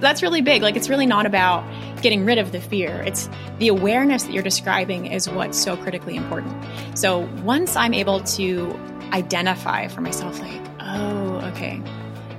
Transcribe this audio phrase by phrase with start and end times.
[0.00, 0.62] that's really big.
[0.62, 1.64] Like, it's really not about
[2.02, 3.02] getting rid of the fear.
[3.06, 6.54] It's the awareness that you're describing is what's so critically important.
[6.94, 8.78] So, once I'm able to
[9.12, 11.82] identify for myself, like, oh, okay,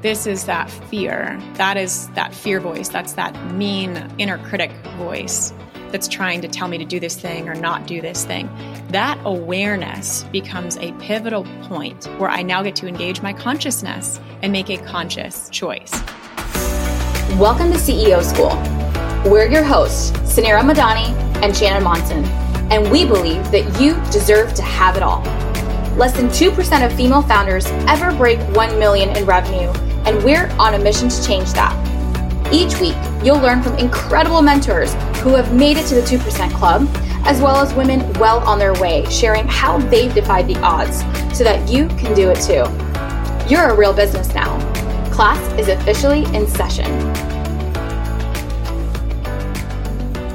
[0.02, 1.40] this is that fear.
[1.56, 2.90] That is that fear voice.
[2.90, 5.54] That's that mean inner critic voice
[5.92, 8.50] that's trying to tell me to do this thing or not do this thing.
[8.90, 14.52] That awareness becomes a pivotal point where I now get to engage my consciousness and
[14.52, 15.92] make a conscious choice.
[17.38, 18.50] Welcome to CEO School.
[19.32, 22.26] We're your hosts, Suneera Madani and Shannon Monson,
[22.72, 25.22] and we believe that you deserve to have it all.
[25.96, 29.70] Less than 2% of female founders ever break 1 million in revenue,
[30.08, 31.72] and we're on a mission to change that.
[32.52, 36.90] Each week, you'll learn from incredible mentors who have made it to the 2% club,
[37.24, 41.02] as well as women well on their way, sharing how they've defied the odds
[41.38, 42.66] so that you can do it too.
[43.48, 44.58] You're a real business now.
[45.12, 47.27] Class is officially in session.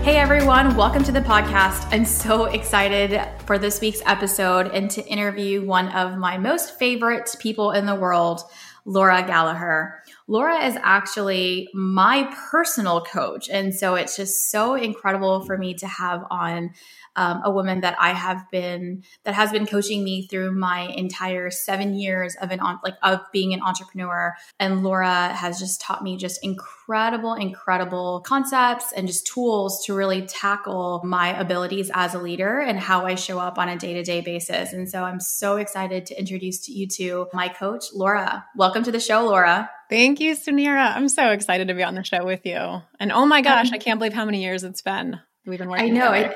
[0.02, 1.86] Hey everyone, welcome to the podcast.
[1.92, 7.30] I'm so excited for this week's episode and to interview one of my most favorite
[7.38, 8.40] people in the world,
[8.84, 10.02] Laura Gallagher.
[10.32, 13.50] Laura is actually my personal coach.
[13.50, 16.70] And so it's just so incredible for me to have on
[17.16, 21.50] um, a woman that I have been that has been coaching me through my entire
[21.50, 24.34] seven years of an like of being an entrepreneur.
[24.58, 30.22] And Laura has just taught me just incredible, incredible concepts and just tools to really
[30.22, 34.02] tackle my abilities as a leader and how I show up on a day to
[34.02, 34.72] day basis.
[34.72, 38.46] And so I'm so excited to introduce to you to my coach, Laura.
[38.56, 39.68] Welcome to the show, Laura.
[39.92, 40.96] Thank you, Suneera.
[40.96, 42.80] I'm so excited to be on the show with you.
[42.98, 45.20] And oh my gosh, um, I can't believe how many years it's been.
[45.44, 45.94] We've been working.
[45.94, 46.12] I know.
[46.12, 46.34] It,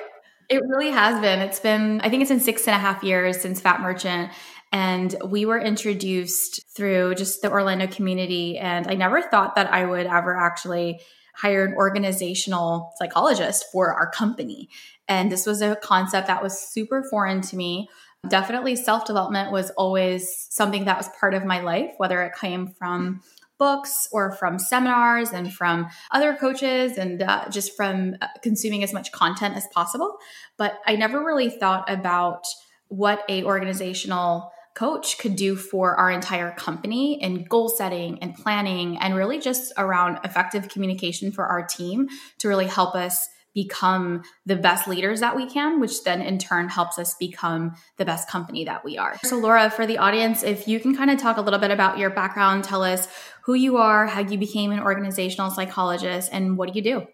[0.51, 1.41] it really has been.
[1.41, 4.31] It's been, I think it's been six and a half years since Fattmerchant.
[4.73, 8.59] And we were introduced through just the Orlando community.
[8.59, 11.01] And I never thought that I would ever actually
[11.35, 14.69] hire an organizational psychologist for our company.
[15.09, 17.89] And this was a concept that was super foreign to me.
[18.29, 22.67] Definitely self development was always something that was part of my life, whether it came
[22.67, 23.23] from
[23.59, 28.93] books or from seminars and from other coaches and uh, just from uh, consuming as
[28.93, 30.19] much content as possible.
[30.57, 32.45] But i never really thought about
[32.89, 38.99] what a organizational coach could do for our entire company in goal setting and planning
[38.99, 44.55] and really just around effective communication for our team to really help us become the
[44.55, 48.67] best leaders that we can, which then in turn helps us become the best company
[48.67, 49.17] that we are.
[49.25, 51.97] So, Laura, for the audience, if you can kind of talk a little bit about
[51.97, 53.09] your background, tell us
[53.41, 57.07] who you are, how you became an organizational psychologist, and what do you do?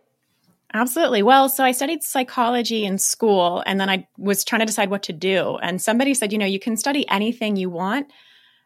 [0.75, 1.23] Absolutely.
[1.23, 5.03] Well, so I studied psychology in school and then I was trying to decide what
[5.05, 5.59] to do.
[5.59, 8.11] And somebody said, you know, you can study anything you want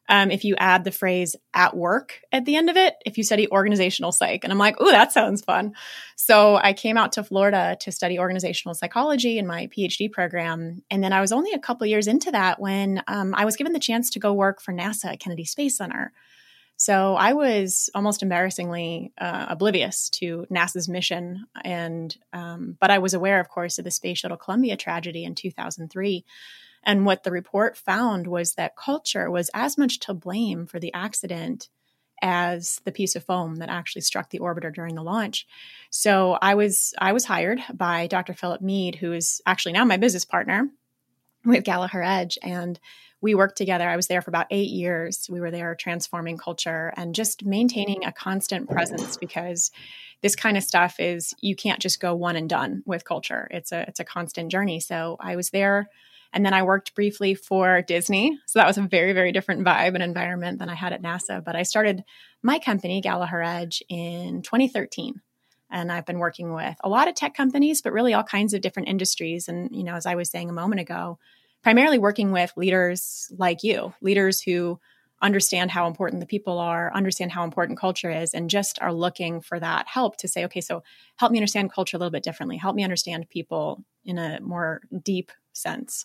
[0.08, 3.24] um, if you add the phrase at work at the end of it, if you
[3.24, 4.44] study organizational psych.
[4.44, 5.74] And I'm like, oh, that sounds fun.
[6.16, 10.82] So I came out to Florida to study organizational psychology in my PhD program.
[10.90, 13.72] And then I was only a couple years into that when um, I was given
[13.72, 16.12] the chance to go work for NASA at Kennedy Space Center.
[16.78, 23.14] So I was almost embarrassingly uh, oblivious to NASA's mission, and um, but I was
[23.14, 26.24] aware, of course, of the Space Shuttle Columbia tragedy in 2003.
[26.86, 30.94] And what the report found was that culture was as much to blame for the
[30.94, 31.68] accident
[32.22, 35.46] as the piece of foam that actually struck the orbiter during the launch.
[35.90, 38.32] So I was I was hired by Dr.
[38.32, 40.70] Philip Mead, who is actually now my business partner
[41.44, 42.78] with Gallagher Edge, and
[43.20, 43.88] we worked together.
[43.88, 45.28] I was there for about eight years.
[45.28, 49.70] We were there transforming culture and just maintaining a constant presence because
[50.22, 53.48] this kind of stuff is you can't just go one and done with culture.
[53.50, 54.80] It's a it's a constant journey.
[54.80, 55.90] So I was there
[56.36, 58.38] and then I worked briefly for Disney.
[58.44, 61.42] So that was a very, very different vibe and environment than I had at NASA.
[61.42, 62.04] But I started
[62.42, 65.22] my company, Gallagher Edge, in 2013.
[65.70, 68.60] And I've been working with a lot of tech companies, but really all kinds of
[68.60, 69.48] different industries.
[69.48, 71.18] And, you know, as I was saying a moment ago,
[71.62, 74.78] primarily working with leaders like you, leaders who
[75.22, 79.40] understand how important the people are, understand how important culture is, and just are looking
[79.40, 80.82] for that help to say, okay, so
[81.16, 82.58] help me understand culture a little bit differently.
[82.58, 86.04] Help me understand people in a more deep sense.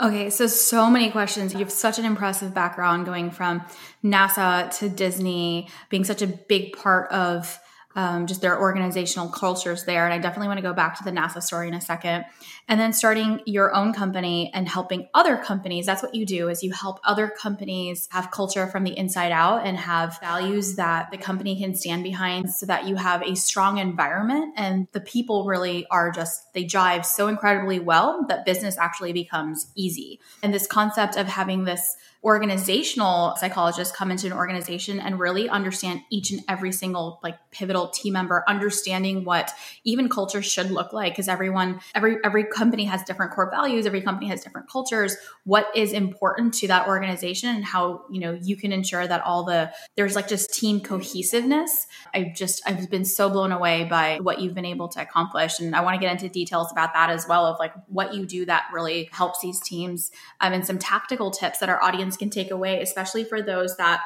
[0.00, 1.52] Okay, so so many questions.
[1.52, 3.62] You have such an impressive background going from
[4.02, 7.58] NASA to Disney, being such a big part of
[7.96, 10.04] um, just their organizational cultures there.
[10.04, 12.24] And I definitely want to go back to the NASA story in a second.
[12.68, 15.86] And then starting your own company and helping other companies.
[15.86, 19.66] That's what you do is you help other companies have culture from the inside out
[19.66, 23.78] and have values that the company can stand behind so that you have a strong
[23.78, 29.12] environment and the people really are just they jive so incredibly well that business actually
[29.12, 30.20] becomes easy.
[30.42, 36.02] And this concept of having this organizational psychologists come into an organization and really understand
[36.10, 39.52] each and every single like pivotal team member understanding what
[39.84, 44.02] even culture should look like because everyone every every company has different core values every
[44.02, 45.16] company has different cultures.
[45.44, 49.44] What is important to that organization and how you know you can ensure that all
[49.44, 51.86] the there's like just team cohesiveness.
[52.14, 55.74] I've just i've been so blown away by what you've been able to accomplish and
[55.74, 58.44] i want to get into details about that as well of like what you do
[58.46, 60.10] that really helps these teams.
[60.40, 64.00] Um, and some tactical tips that our audience can take away, especially for those that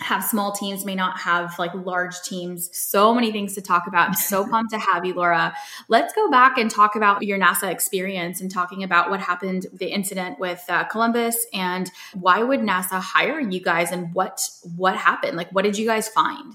[0.00, 2.70] have small teams, may not have like large teams.
[2.76, 4.08] So many things to talk about.
[4.08, 5.54] I'm so pumped to have you, Laura.
[5.88, 9.86] Let's go back and talk about your NASA experience and talking about what happened, the
[9.86, 14.40] incident with uh, Columbus, and why would NASA hire you guys, and what
[14.76, 15.36] what happened?
[15.36, 16.54] Like, what did you guys find?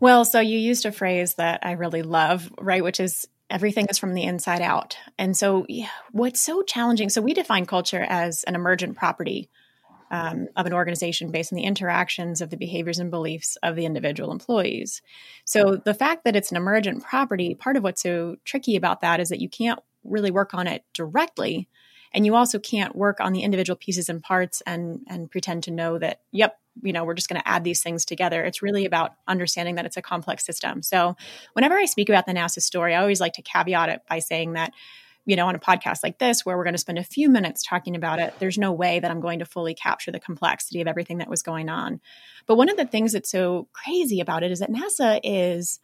[0.00, 2.84] Well, so you used a phrase that I really love, right?
[2.84, 4.96] Which is everything is from the inside out.
[5.18, 7.08] And so, yeah, what's so challenging?
[7.08, 9.50] So, we define culture as an emergent property
[10.10, 13.84] um, of an organization based on the interactions of the behaviors and beliefs of the
[13.84, 15.02] individual employees.
[15.44, 19.20] So, the fact that it's an emergent property, part of what's so tricky about that
[19.20, 21.68] is that you can't really work on it directly.
[22.14, 25.70] And you also can't work on the individual pieces and parts and and pretend to
[25.70, 28.42] know that, yep, you know, we're just going to add these things together.
[28.44, 30.82] It's really about understanding that it's a complex system.
[30.82, 31.16] So,
[31.52, 34.54] whenever I speak about the NASA story, I always like to caveat it by saying
[34.54, 34.72] that,
[35.28, 37.62] you know, on a podcast like this, where we're going to spend a few minutes
[37.62, 40.86] talking about it, there's no way that I'm going to fully capture the complexity of
[40.86, 42.00] everything that was going on.
[42.46, 45.80] But one of the things that's so crazy about it is that NASA is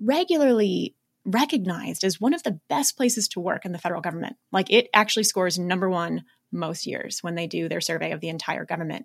[0.00, 0.94] regularly
[1.26, 4.36] recognized as one of the best places to work in the federal government.
[4.52, 8.30] Like it actually scores number one most years when they do their survey of the
[8.30, 9.04] entire government.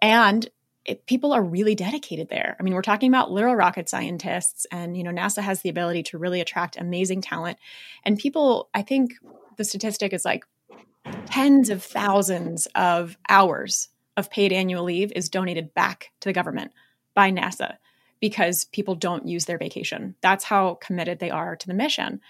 [0.00, 0.48] And
[0.84, 2.56] it, people are really dedicated there.
[2.58, 6.02] I mean, we're talking about literal rocket scientists, and you know, NASA has the ability
[6.04, 7.58] to really attract amazing talent.
[8.04, 9.12] And people, I think
[9.56, 10.44] the statistic is like
[11.26, 16.72] tens of thousands of hours of paid annual leave is donated back to the government
[17.14, 17.76] by NASA
[18.20, 20.14] because people don't use their vacation.
[20.20, 22.20] That's how committed they are to the mission.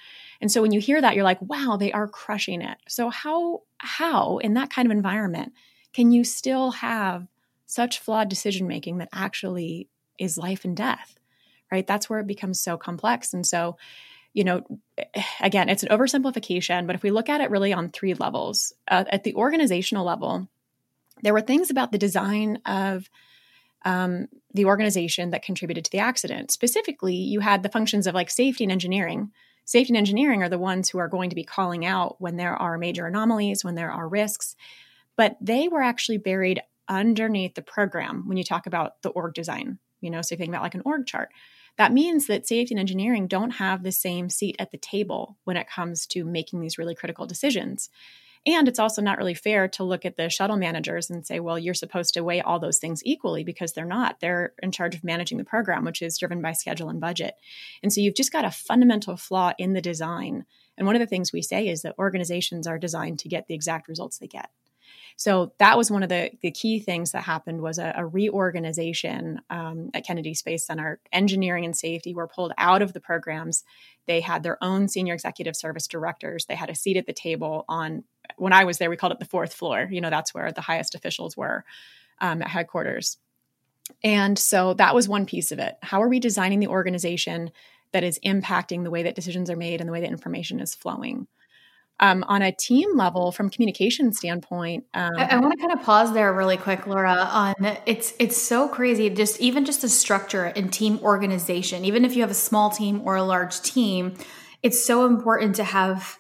[0.41, 2.79] And so when you hear that, you're like, wow, they are crushing it.
[2.89, 5.53] So how how in that kind of environment
[5.93, 7.27] can you still have
[7.71, 9.89] such flawed decision making that actually
[10.19, 11.19] is life and death,
[11.71, 11.87] right?
[11.87, 13.33] That's where it becomes so complex.
[13.33, 13.77] And so,
[14.33, 14.65] you know,
[15.41, 19.05] again, it's an oversimplification, but if we look at it really on three levels, uh,
[19.11, 20.49] at the organizational level,
[21.23, 23.09] there were things about the design of
[23.85, 26.51] um, the organization that contributed to the accident.
[26.51, 29.31] Specifically, you had the functions of like safety and engineering.
[29.65, 32.57] Safety and engineering are the ones who are going to be calling out when there
[32.57, 34.57] are major anomalies, when there are risks,
[35.17, 36.61] but they were actually buried
[36.91, 39.79] underneath the program when you talk about the org design.
[40.03, 41.31] You know, so you think about like an org chart,
[41.79, 45.57] that means that safety and engineering don't have the same seat at the table when
[45.57, 47.89] it comes to making these really critical decisions.
[48.47, 51.59] And it's also not really fair to look at the shuttle managers and say, well,
[51.59, 54.21] you're supposed to weigh all those things equally because they're not.
[54.21, 57.35] They're in charge of managing the program, which is driven by schedule and budget.
[57.83, 60.47] And so you've just got a fundamental flaw in the design.
[60.79, 63.55] And one of the things we say is that organizations are designed to get the
[63.55, 64.49] exact results they get.
[65.17, 69.41] So that was one of the, the key things that happened was a, a reorganization
[69.51, 70.99] um, at Kennedy Space Center.
[71.13, 73.65] Engineering and safety were pulled out of the programs.
[74.07, 76.47] They had their own senior executive service directors.
[76.47, 78.05] They had a seat at the table on,
[78.37, 79.89] when I was there, we called it the fourth floor.
[79.91, 81.65] You know, that's where the highest officials were
[82.21, 83.19] um, at headquarters.
[84.05, 85.75] And so that was one piece of it.
[85.83, 87.51] How are we designing the organization
[87.93, 90.75] that is impacting the way that decisions are made and the way that information is
[90.75, 91.27] flowing?
[92.01, 95.85] Um, on a team level from communication standpoint um, i, I want to kind of
[95.85, 97.55] pause there really quick laura on
[97.87, 102.23] it's it's so crazy just even just the structure and team organization even if you
[102.23, 104.15] have a small team or a large team
[104.63, 106.19] it's so important to have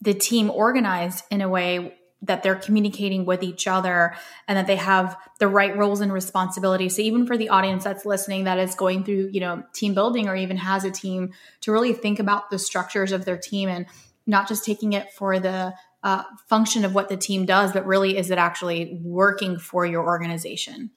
[0.00, 4.14] the team organized in a way that they're communicating with each other
[4.48, 6.96] and that they have the right roles and responsibilities.
[6.96, 10.28] So even for the audience that's listening that is going through, you know, team building
[10.28, 13.86] or even has a team to really think about the structures of their team and
[14.26, 18.16] not just taking it for the uh, function of what the team does, but really
[18.16, 20.90] is it actually working for your organization?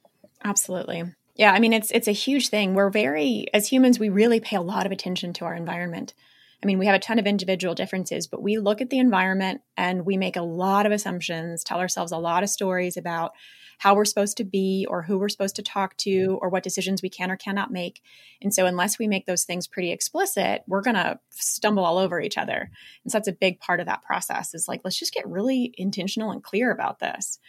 [0.43, 1.03] Absolutely.
[1.35, 2.73] Yeah, I mean it's it's a huge thing.
[2.73, 6.13] We're very as humans we really pay a lot of attention to our environment.
[6.61, 9.61] I mean, we have a ton of individual differences, but we look at the environment
[9.77, 13.31] and we make a lot of assumptions, tell ourselves a lot of stories about
[13.79, 17.01] how we're supposed to be or who we're supposed to talk to or what decisions
[17.01, 18.01] we can or cannot make.
[18.41, 22.21] And so, unless we make those things pretty explicit, we're going to stumble all over
[22.21, 22.69] each other.
[23.03, 25.73] And so, that's a big part of that process is like, let's just get really
[25.77, 27.39] intentional and clear about this.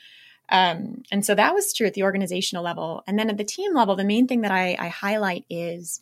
[0.51, 3.03] Um, and so that was true at the organizational level.
[3.07, 6.01] And then at the team level, the main thing that I, I highlight is,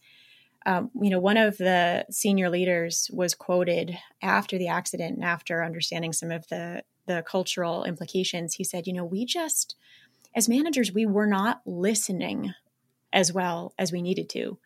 [0.65, 5.63] um, you know, one of the senior leaders was quoted after the accident and after
[5.63, 8.55] understanding some of the the cultural implications.
[8.55, 9.77] He said, "You know, we just
[10.39, 12.55] as managers, we were not listening
[13.13, 14.57] as well as we needed to.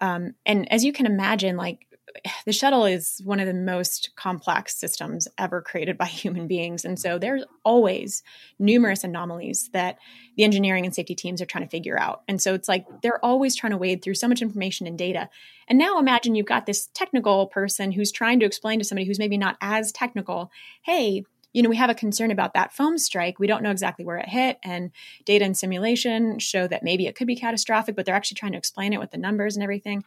[0.00, 1.86] Um, and as you can imagine, like
[2.44, 6.84] the shuttle is one of the most complex systems ever created by human beings.
[6.84, 8.22] And so there's always
[8.58, 9.98] numerous anomalies that
[10.36, 12.22] the engineering and safety teams are trying to figure out.
[12.28, 15.30] And so it's like they're always trying to wade through so much information and data.
[15.66, 19.18] And now imagine you've got this technical person who's trying to explain to somebody who's
[19.18, 20.50] maybe not as technical,
[20.82, 21.24] hey,
[21.56, 23.38] you know, we have a concern about that foam strike.
[23.38, 24.58] We don't know exactly where it hit.
[24.62, 24.90] And
[25.24, 28.58] data and simulation show that maybe it could be catastrophic, but they're actually trying to
[28.58, 30.04] explain it with the numbers and everything.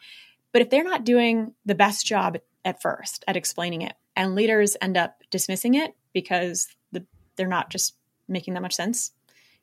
[0.51, 4.77] But if they're not doing the best job at first at explaining it, and leaders
[4.79, 7.03] end up dismissing it because the,
[7.35, 7.95] they're not just
[8.27, 9.11] making that much sense,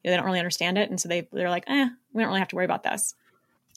[0.03, 2.31] you know, they don't really understand it, and so they they're like, eh, we don't
[2.31, 3.15] really have to worry about this.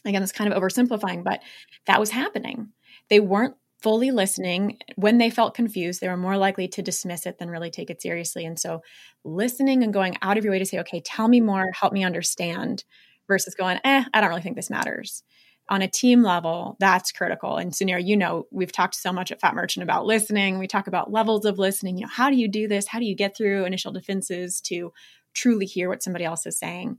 [0.04, 1.44] Again, it's kind of oversimplifying, but
[1.86, 2.70] that was happening.
[3.10, 7.38] They weren't fully listening when they felt confused they were more likely to dismiss it
[7.40, 8.82] than really take it seriously and so
[9.24, 12.04] listening and going out of your way to say okay tell me more help me
[12.04, 12.84] understand
[13.28, 15.24] versus going eh i don't really think this matters
[15.70, 17.58] on a team level, that's critical.
[17.58, 20.58] And Sunir, you know, we've talked so much at Fattmerchant about listening.
[20.58, 21.98] We talk about levels of listening.
[21.98, 22.88] You know, how do you do this?
[22.88, 24.92] How do you get through initial defenses to
[25.36, 26.98] truly hear what somebody else is saying?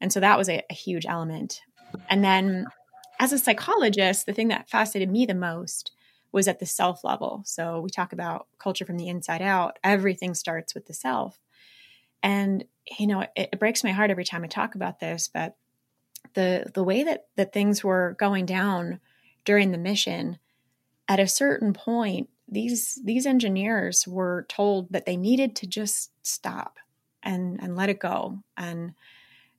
[0.00, 1.60] And so that was a, a huge element.
[2.08, 2.66] And then
[3.18, 5.90] as a psychologist, the thing that fascinated me the most
[6.32, 7.42] was at the self level.
[7.44, 9.78] So we talk about culture from the inside out.
[9.84, 11.38] Everything starts with the self.
[12.22, 12.64] And,
[12.98, 15.56] you know, it, it breaks my heart every time I talk about this, but
[16.34, 19.00] the the way that that things were going down
[19.44, 20.38] during the mission
[21.08, 26.78] at a certain point these these engineers were told that they needed to just stop
[27.22, 28.94] and and let it go and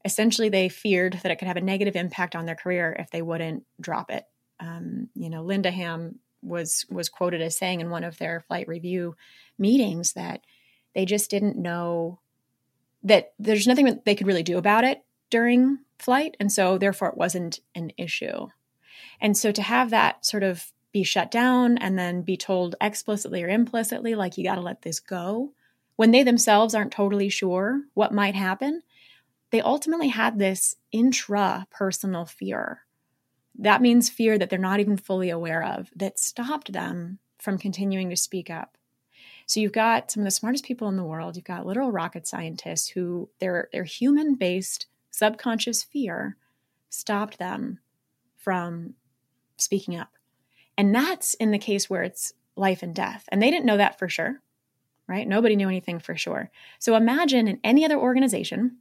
[0.05, 3.21] essentially they feared that it could have a negative impact on their career if they
[3.21, 4.25] wouldn't drop it
[4.59, 8.67] um, you know linda ham was was quoted as saying in one of their flight
[8.67, 9.15] review
[9.57, 10.41] meetings that
[10.93, 12.19] they just didn't know
[13.03, 16.37] that there's nothing that they could really do about it during flight.
[16.39, 18.47] And so, therefore, it wasn't an issue.
[19.19, 23.43] And so, to have that sort of be shut down and then be told explicitly
[23.43, 25.51] or implicitly, like, you got to let this go,
[25.95, 28.81] when they themselves aren't totally sure what might happen,
[29.51, 32.81] they ultimately had this intra personal fear.
[33.57, 38.09] That means fear that they're not even fully aware of that stopped them from continuing
[38.09, 38.77] to speak up.
[39.45, 41.35] So you've got some of the smartest people in the world.
[41.35, 46.37] You've got literal rocket scientists who they're they're human based subconscious fear
[46.89, 47.79] stopped them
[48.37, 48.95] from
[49.57, 50.09] speaking up.
[50.77, 53.25] And that's in the case where it's life and death.
[53.29, 54.41] And they didn't know that for sure,
[55.07, 55.27] right?
[55.27, 56.49] Nobody knew anything for sure.
[56.79, 58.77] So imagine in any other organization,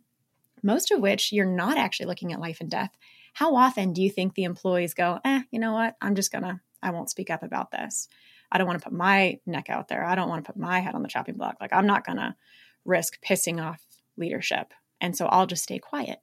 [0.62, 2.92] most of which you're not actually looking at life and death,
[3.32, 5.96] how often do you think the employees go, eh, you know what?
[6.00, 8.08] I'm just gonna, I won't speak up about this.
[8.50, 10.04] I don't want to put my neck out there.
[10.04, 11.56] I don't want to put my head on the chopping block.
[11.60, 12.36] Like, I'm not gonna
[12.84, 13.80] risk pissing off
[14.16, 16.20] leadership and so I'll just stay quiet.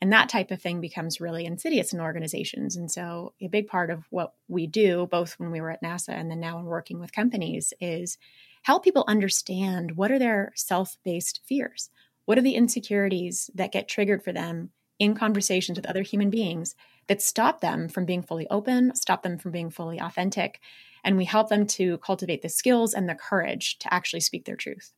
[0.00, 2.76] And that type of thing becomes really insidious in organizations.
[2.76, 6.08] And so, a big part of what we do, both when we were at NASA
[6.08, 8.18] and then now in working with companies, is
[8.62, 11.90] help people understand what are their self based fears?
[12.24, 14.70] What are the insecurities that get triggered for them
[15.02, 16.76] in conversations with other human beings
[17.08, 20.60] that stop them from being fully open, stop them from being fully authentic?
[21.02, 24.54] And we help them to cultivate the skills and the courage to actually speak their
[24.54, 24.92] truth.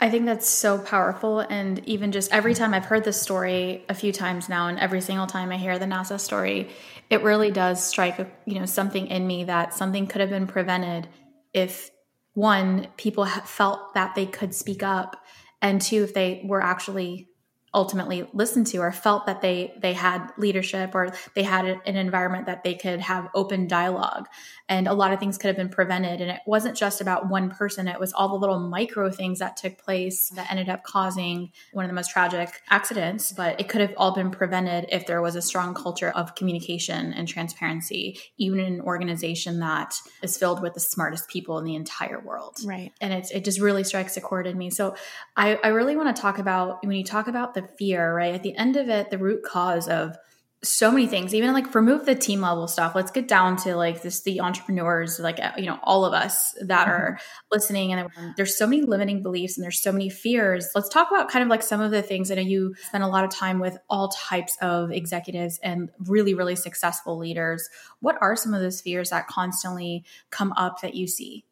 [0.00, 1.40] I think that's so powerful.
[1.40, 5.02] And even just every time I've heard this story a few times now, and every
[5.02, 6.70] single time I hear the NASA story,
[7.10, 11.08] it really does strike, you know, something in me that something could have been prevented
[11.52, 11.90] if
[12.32, 15.22] one, people felt that they could speak up,
[15.60, 17.28] and two, if they were actually
[17.74, 22.46] ultimately listened to or felt that they they had leadership or they had an environment
[22.46, 24.26] that they could have open dialogue.
[24.68, 26.20] And a lot of things could have been prevented.
[26.20, 27.88] And it wasn't just about one person.
[27.88, 31.84] It was all the little micro things that took place that ended up causing one
[31.84, 33.32] of the most tragic accidents.
[33.32, 37.12] But it could have all been prevented if there was a strong culture of communication
[37.12, 41.74] and transparency even in an organization that is filled with the smartest people in the
[41.74, 42.56] entire world.
[42.64, 42.92] Right.
[43.00, 44.70] And it, it just really strikes a chord in me.
[44.70, 44.94] So
[45.36, 48.34] I, I really want to talk about when you talk about the fear, right?
[48.34, 50.16] At the end of it, the root cause of
[50.64, 52.94] so many things, even like remove the team level stuff.
[52.94, 56.54] Let's get down to like this the entrepreneurs, like, uh, you know, all of us
[56.60, 56.90] that mm-hmm.
[56.90, 57.18] are
[57.50, 57.92] listening.
[57.92, 60.68] And there's so many limiting beliefs and there's so many fears.
[60.74, 62.30] Let's talk about kind of like some of the things.
[62.30, 66.34] I know you spend a lot of time with all types of executives and really,
[66.34, 67.68] really successful leaders.
[67.98, 71.44] What are some of those fears that constantly come up that you see?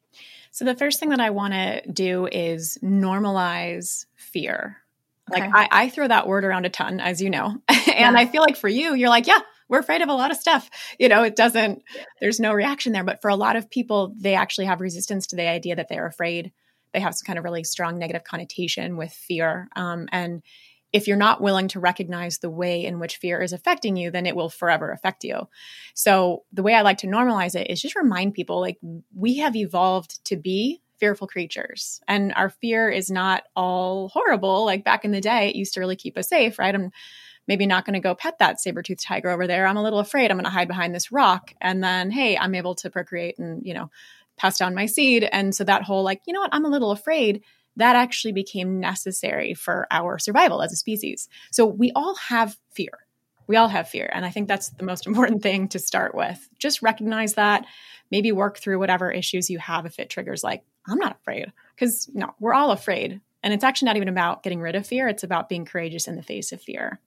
[0.53, 4.79] So, the first thing that I want to do is normalize fear
[5.31, 7.47] like I, I, throw that word around a ton, as you know.
[7.69, 8.13] and yeah.
[8.15, 10.69] I feel like for you, you're like, yeah, we're afraid of a lot of stuff.
[10.99, 11.83] You know, it doesn't,
[12.21, 13.05] there's no reaction there.
[13.05, 16.07] But for a lot of people, they actually have resistance to the idea that they're
[16.07, 16.53] afraid.
[16.93, 19.69] They have some kind of really strong negative connotation with fear.
[19.77, 20.43] Um, and
[20.93, 24.27] if you're not willing to recognize the way in which fear is affecting you, then
[24.27, 25.49] it will forever affect you.
[25.95, 28.79] So, the way I like to normalize it is just remind people like
[29.15, 34.65] we have evolved to be fearful creatures, and our fear is not all horrible.
[34.65, 36.75] Like back in the day, it used to really keep us safe, right?
[36.75, 36.93] I'm
[37.49, 39.67] maybe not going to go pet that saber-toothed tiger over there.
[39.67, 40.31] I'm a little afraid.
[40.31, 41.53] I'm going to hide behind this rock.
[41.61, 43.91] And then, hey, I'm able to procreate and, you know,
[44.37, 45.29] pass down my seed.
[45.31, 47.43] And so that whole like, you know what, I'm a little afraid
[47.77, 51.29] that actually became necessary for our survival as a species.
[51.51, 52.93] So we all have fear.
[53.47, 54.09] We all have fear.
[54.13, 56.49] And I think that's the most important thing to start with.
[56.59, 57.67] Just recognize that,
[58.11, 61.53] maybe work through whatever issues you have if it triggers, like, I'm not afraid.
[61.75, 63.21] Because no, we're all afraid.
[63.43, 66.17] And it's actually not even about getting rid of fear, it's about being courageous in
[66.17, 67.01] the face of fear.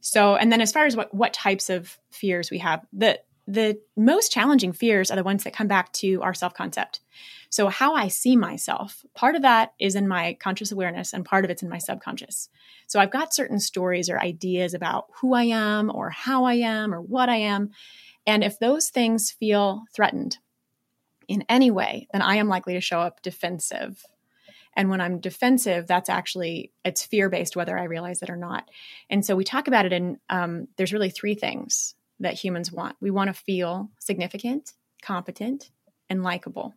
[0.00, 3.80] So, and then as far as what, what types of fears we have, the the
[3.96, 7.00] most challenging fears are the ones that come back to our self concept.
[7.50, 11.44] So, how I see myself, part of that is in my conscious awareness, and part
[11.44, 12.48] of it's in my subconscious.
[12.86, 16.94] So, I've got certain stories or ideas about who I am, or how I am,
[16.94, 17.70] or what I am.
[18.26, 20.38] And if those things feel threatened
[21.32, 24.04] in any way, then I am likely to show up defensive.
[24.76, 28.68] And when I'm defensive, that's actually it's fear based, whether I realize it or not.
[29.08, 32.96] And so we talk about it in um, there's really three things that humans want.
[33.00, 35.70] We want to feel significant, competent,
[36.10, 36.74] and likable.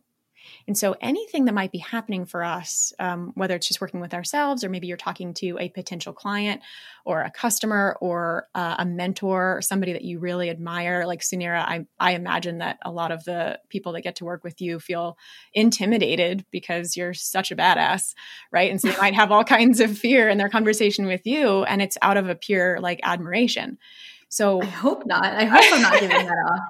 [0.66, 4.14] And so anything that might be happening for us, um, whether it's just working with
[4.14, 6.62] ourselves, or maybe you're talking to a potential client
[7.04, 11.60] or a customer or uh, a mentor or somebody that you really admire, like Suneera,
[11.60, 14.80] I, I imagine that a lot of the people that get to work with you
[14.80, 15.16] feel
[15.54, 18.14] intimidated because you're such a badass,
[18.50, 18.70] right?
[18.70, 21.80] And so they might have all kinds of fear in their conversation with you, and
[21.80, 23.78] it's out of a pure like admiration.
[24.28, 25.24] So I hope not.
[25.24, 26.60] I hope I'm not giving that off.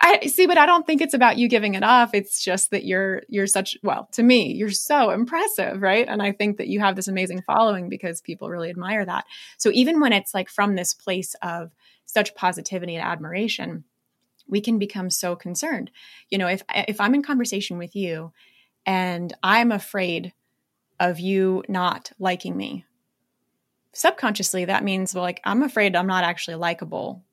[0.00, 2.10] I see, but I don't think it's about you giving it off.
[2.14, 6.06] It's just that you're you're such well, to me, you're so impressive, right?
[6.08, 9.24] And I think that you have this amazing following because people really admire that.
[9.58, 11.70] So even when it's like from this place of
[12.04, 13.84] such positivity and admiration,
[14.48, 15.90] we can become so concerned.
[16.30, 18.32] You know, if if I'm in conversation with you
[18.84, 20.32] and I'm afraid
[21.00, 22.84] of you not liking me
[23.96, 27.24] subconsciously that means well like i'm afraid i'm not actually likable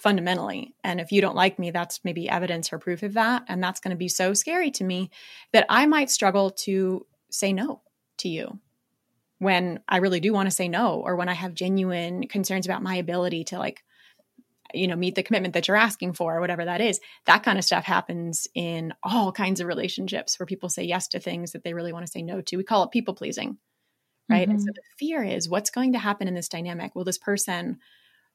[0.00, 0.74] fundamentally.
[0.82, 3.44] And if you don't like me that's maybe evidence or proof of that.
[3.48, 5.10] And that's going to be so scary to me
[5.52, 7.82] that i might struggle to say no
[8.18, 8.58] to you
[9.38, 12.82] when i really do want to say no or when i have genuine concerns about
[12.82, 13.82] my ability to like
[14.74, 17.00] you know meet the commitment that you're asking for or whatever that is.
[17.26, 21.20] That kind of stuff happens in all kinds of relationships where people say yes to
[21.20, 22.56] things that they really want to say no to.
[22.56, 23.58] We call it people pleasing
[24.30, 24.42] right?
[24.42, 24.50] Mm-hmm.
[24.52, 24.74] And so mm-hmm.
[24.74, 26.94] the fear is what's going to happen in this dynamic?
[26.94, 27.78] Will this person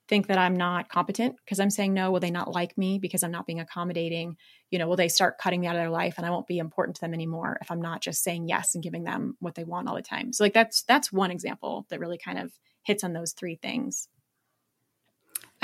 [0.08, 2.12] think that I'm not competent because I'm saying no?
[2.12, 4.38] Will they not like me because I'm not being accommodating?
[4.70, 6.60] You know, will they start cutting me out of their life and I won't be
[6.60, 9.64] important to them anymore if I'm not just saying yes and giving them what they
[9.64, 10.34] want all the time?
[10.34, 12.52] So like that's that's one example that really kind of
[12.84, 14.08] hits on those three things.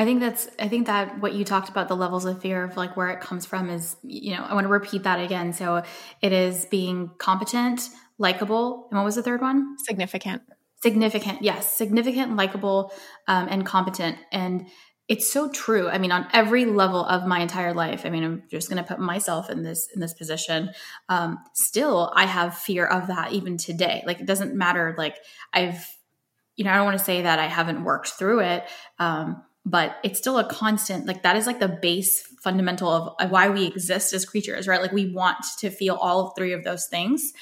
[0.01, 2.75] I think that's I think that what you talked about the levels of fear of
[2.75, 5.53] like where it comes from is you know I want to repeat that again.
[5.53, 5.83] So
[6.23, 7.87] it is being competent,
[8.17, 9.77] likable, and what was the third one?
[9.77, 10.41] Significant.
[10.81, 12.91] Significant, yes, significant, likable,
[13.27, 14.17] um, and competent.
[14.31, 14.65] And
[15.07, 15.87] it's so true.
[15.87, 18.03] I mean, on every level of my entire life.
[18.03, 20.71] I mean, I'm just going to put myself in this in this position.
[21.09, 24.01] Um, still, I have fear of that even today.
[24.07, 24.95] Like, it doesn't matter.
[24.97, 25.17] Like,
[25.53, 25.85] I've,
[26.55, 28.63] you know, I don't want to say that I haven't worked through it.
[28.97, 33.50] Um, but it's still a constant like that is like the base fundamental of, why
[33.50, 34.82] we exist as creatures right?
[34.82, 37.34] Like we want to feel all three of those things.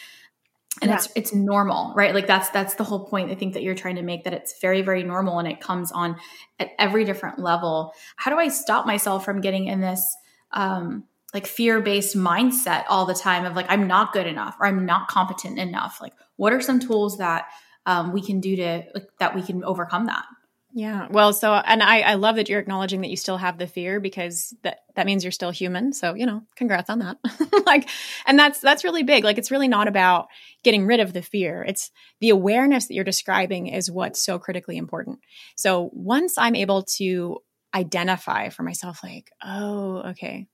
[0.81, 0.97] And yeah.
[0.97, 2.13] it's it's normal right?
[2.13, 4.59] Like that's that's the whole point i think that you're trying to make that it's
[4.61, 6.17] very very normal and it comes on
[6.59, 7.93] at every different level.
[8.17, 10.15] How do i stop myself from getting in this
[10.51, 14.85] um like fear-based mindset all the time of like i'm not good enough or i'm
[14.85, 15.99] not competent enough?
[16.01, 17.45] Like what are some tools that
[17.85, 20.25] um, we can do to like, that we can overcome that
[20.71, 21.07] yeah.
[21.09, 23.99] Well, so and I, I love that you're acknowledging that you still have the fear
[23.99, 25.93] because that that means you're still human.
[25.93, 27.17] So, you know, congrats on that.
[27.65, 27.89] like
[28.27, 29.23] and that's that's really big.
[29.23, 30.27] Like it's really not about
[30.63, 31.63] getting rid of the fear.
[31.63, 35.19] It's the awareness that you're describing is what's so critically important.
[35.55, 37.39] So, once I'm able to
[37.73, 40.47] identify for myself like, oh, okay.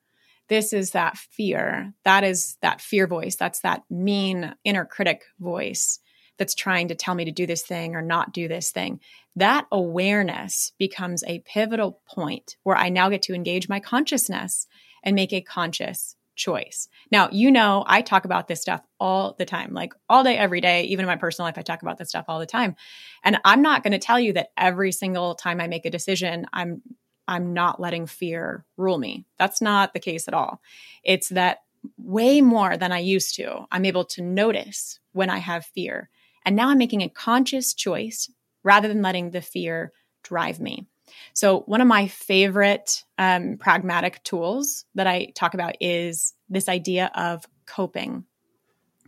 [0.47, 1.93] This is that fear.
[2.03, 3.35] That is that fear voice.
[3.35, 5.99] That's that mean inner critic voice
[6.37, 8.99] that's trying to tell me to do this thing or not do this thing.
[9.35, 14.67] That awareness becomes a pivotal point where I now get to engage my consciousness
[15.03, 16.89] and make a conscious choice.
[17.11, 20.61] Now, you know, I talk about this stuff all the time, like all day, every
[20.61, 22.75] day, even in my personal life, I talk about this stuff all the time.
[23.23, 26.45] And I'm not going to tell you that every single time I make a decision,
[26.53, 26.81] I'm
[27.27, 29.25] I'm not letting fear rule me.
[29.39, 30.61] That's not the case at all.
[31.03, 31.59] It's that
[31.97, 33.65] way more than I used to.
[33.71, 36.09] I'm able to notice when I have fear
[36.45, 38.29] and now I'm making a conscious choice
[38.63, 39.91] rather than letting the fear
[40.23, 40.87] drive me.
[41.33, 47.11] So, one of my favorite um, pragmatic tools that I talk about is this idea
[47.15, 48.25] of coping.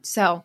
[0.04, 0.43] So,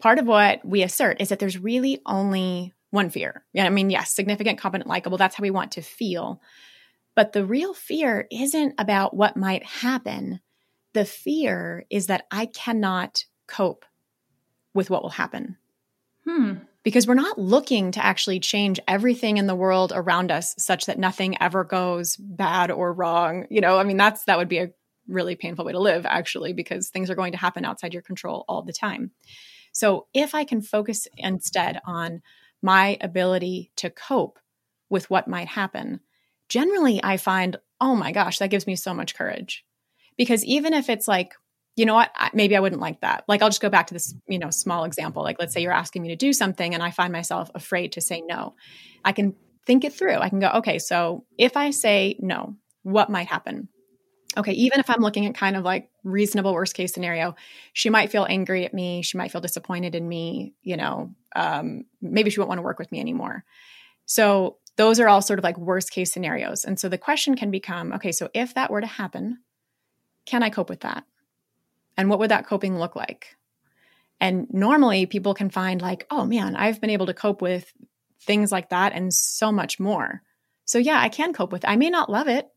[0.00, 3.44] part of what we assert is that there's really only one fear.
[3.52, 6.40] Yeah, I mean, yes, significant, competent, likable, that's how we want to feel.
[7.14, 10.40] But the real fear isn't about what might happen.
[10.92, 13.84] The fear is that I cannot cope
[14.74, 15.56] with what will happen.
[16.26, 16.54] Hmm.
[16.82, 20.98] Because we're not looking to actually change everything in the world around us such that
[20.98, 23.46] nothing ever goes bad or wrong.
[23.50, 24.70] You know, I mean, that's that would be a
[25.08, 28.44] really painful way to live, actually, because things are going to happen outside your control
[28.48, 29.12] all the time.
[29.72, 32.22] So if I can focus instead on
[32.62, 34.38] my ability to cope
[34.88, 36.00] with what might happen,
[36.48, 39.64] generally I find, oh my gosh, that gives me so much courage.
[40.16, 41.34] Because even if it's like,
[41.76, 43.24] you know what, maybe I wouldn't like that.
[43.26, 45.22] Like I'll just go back to this, you know, small example.
[45.22, 48.00] Like let's say you're asking me to do something and I find myself afraid to
[48.00, 48.54] say no.
[49.04, 49.34] I can
[49.66, 50.18] think it through.
[50.18, 53.68] I can go, okay, so if I say no, what might happen?
[54.36, 57.34] okay, even if I'm looking at kind of like reasonable worst case scenario,
[57.72, 59.02] she might feel angry at me.
[59.02, 60.54] She might feel disappointed in me.
[60.62, 63.44] You know, um, maybe she won't want to work with me anymore.
[64.06, 66.64] So those are all sort of like worst case scenarios.
[66.64, 69.38] And so the question can become okay, so if that were to happen,
[70.26, 71.04] can I cope with that?
[71.96, 73.36] And what would that coping look like?
[74.20, 77.72] And normally people can find like, oh man, I've been able to cope with
[78.22, 80.22] things like that and so much more.
[80.64, 81.70] So yeah, I can cope with it.
[81.70, 82.48] I may not love it.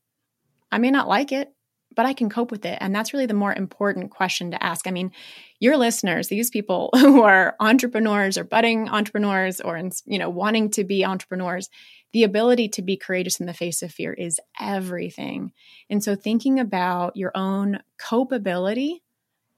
[0.72, 1.54] I may not like it,
[1.96, 2.78] but I can cope with it.
[2.80, 4.88] And that's really the more important question to ask.
[4.88, 5.12] I mean,
[5.60, 10.84] your listeners, these people who are entrepreneurs or budding entrepreneurs or, you know, wanting to
[10.84, 11.70] be entrepreneurs,
[12.14, 15.52] the ability to be courageous in the face of fear is everything.
[15.90, 19.00] And so thinking about your own copeability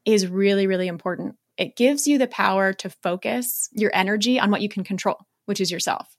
[0.05, 1.35] is really, really important.
[1.57, 5.59] It gives you the power to focus your energy on what you can control, which
[5.59, 6.15] is yourself.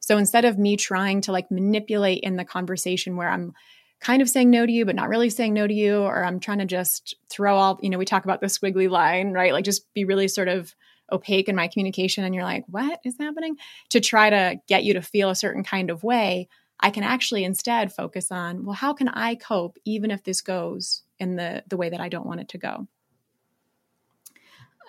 [0.00, 3.52] So instead of me trying to like manipulate in the conversation where I'm
[4.00, 6.38] kind of saying no to you, but not really saying no to you, or I'm
[6.38, 9.52] trying to just throw all, you know, we talk about the squiggly line, right?
[9.52, 10.74] Like just be really sort of
[11.10, 12.22] opaque in my communication.
[12.22, 13.56] And you're like, what is happening?
[13.90, 17.44] To try to get you to feel a certain kind of way, I can actually
[17.44, 21.76] instead focus on, well, how can I cope even if this goes in the, the
[21.76, 22.86] way that I don't want it to go?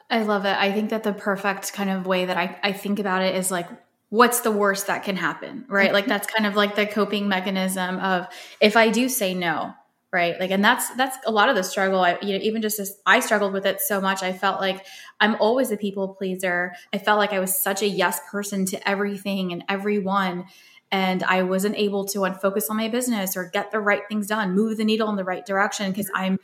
[0.10, 0.56] I love it.
[0.58, 3.52] I think that the perfect kind of way that I, I think about it is
[3.52, 3.68] like
[4.10, 5.92] what's the worst that can happen right?
[5.92, 8.28] Like that's kind of like the coping mechanism of
[8.62, 9.74] if i do say no
[10.14, 10.40] right?
[10.40, 12.00] Like and that's that's a lot of the struggle.
[12.00, 14.86] I you know even just as i struggled with it so much i felt like
[15.20, 16.74] i'm always a people pleaser.
[16.94, 20.46] I felt like i was such a yes person to everything and everyone
[20.92, 24.56] and i wasn't able to focus on my business or get the right things done
[24.56, 26.40] move the needle in the right direction because i'm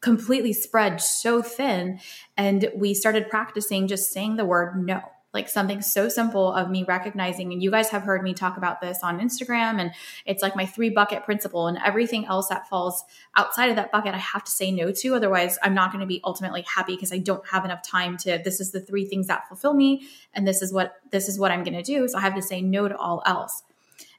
[0.00, 1.98] completely spread so thin
[2.36, 5.00] and we started practicing just saying the word no
[5.36, 8.80] like something so simple of me recognizing and you guys have heard me talk about
[8.80, 9.92] this on Instagram and
[10.24, 13.04] it's like my three bucket principle and everything else that falls
[13.36, 16.06] outside of that bucket I have to say no to otherwise I'm not going to
[16.06, 19.26] be ultimately happy because I don't have enough time to this is the three things
[19.26, 22.16] that fulfill me and this is what this is what I'm going to do so
[22.16, 23.62] I have to say no to all else.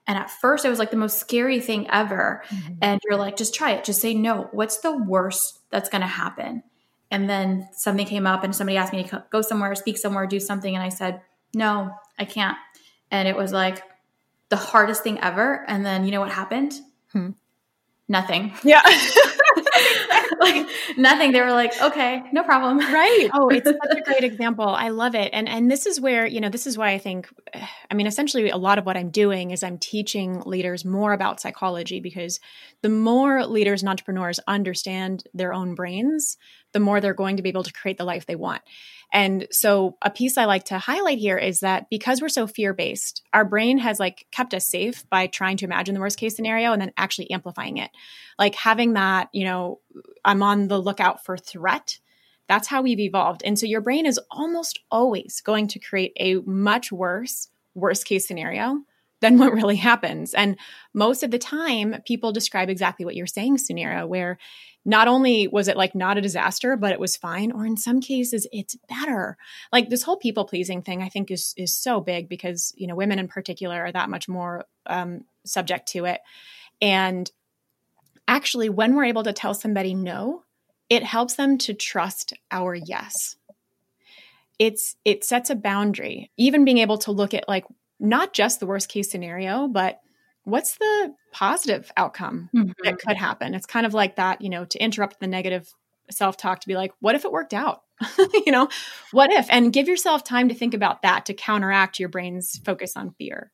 [0.08, 2.43] And at first, it was like the most scary thing ever.
[2.50, 2.74] Mm-hmm.
[2.82, 3.84] And you're like, just try it.
[3.84, 4.50] Just say no.
[4.54, 6.63] What's the worst that's going to happen?
[7.12, 10.39] and then something came up and somebody asked me to go somewhere speak somewhere do
[10.39, 11.22] something and i said
[11.54, 12.58] no i can't
[13.12, 13.84] and it was like
[14.50, 16.74] the hardest thing ever and then you know what happened
[17.12, 17.30] hmm.
[18.08, 18.82] nothing yeah
[20.52, 21.32] like nothing.
[21.32, 22.80] They were like okay no problem.
[22.98, 23.30] Right.
[23.34, 24.68] Oh it's such a great example.
[24.68, 25.30] I love it.
[25.34, 27.28] And and this is where you know this is why i think
[27.90, 31.40] i mean essentially a lot of what i'm doing is i'm teaching leaders more about
[31.40, 32.40] psychology because
[32.82, 36.38] the more leaders and entrepreneurs understand their own brains
[36.74, 38.62] the more they're going to be able to create the life they want
[39.13, 42.74] and so a piece I like to highlight here is that because we're so fear
[42.74, 46.36] based, our brain has like kept us safe by trying to imagine the worst case
[46.36, 47.89] scenario and then actually amplifying it.
[48.38, 49.80] Like having that, you know,
[50.26, 52.00] I'm on the lookout for threat.
[52.50, 53.43] That's how we've evolved.
[53.46, 58.28] And so your brain is almost always going to create a much worse worst case
[58.28, 58.82] scenario
[59.21, 60.34] than what really happens.
[60.34, 60.58] And
[60.93, 64.38] most of the time, people describe exactly what you're saying, Suneera, where
[64.86, 67.99] not only was it like not a disaster, but it was fine, or in some
[67.99, 69.38] cases, it's better.
[69.73, 72.95] Like this whole people pleasing thing, I think is is so big because you know
[72.95, 76.21] women in particular are that much more um, subject to it.
[76.82, 77.30] And
[78.30, 80.43] actually, when we're able to tell somebody no,
[80.89, 83.36] it helps them to trust our yes.
[84.58, 86.32] It's it sets a boundary.
[86.38, 87.65] Even being able to look at like
[88.00, 90.00] not just the worst case scenario, but
[90.44, 92.72] what's the positive outcome mm-hmm.
[92.84, 93.54] that could happen?
[93.54, 95.72] It's kind of like that, you know, to interrupt the negative
[96.10, 97.82] self talk to be like, what if it worked out?
[98.46, 98.70] you know,
[99.12, 99.48] what if?
[99.50, 103.52] And give yourself time to think about that to counteract your brain's focus on fear.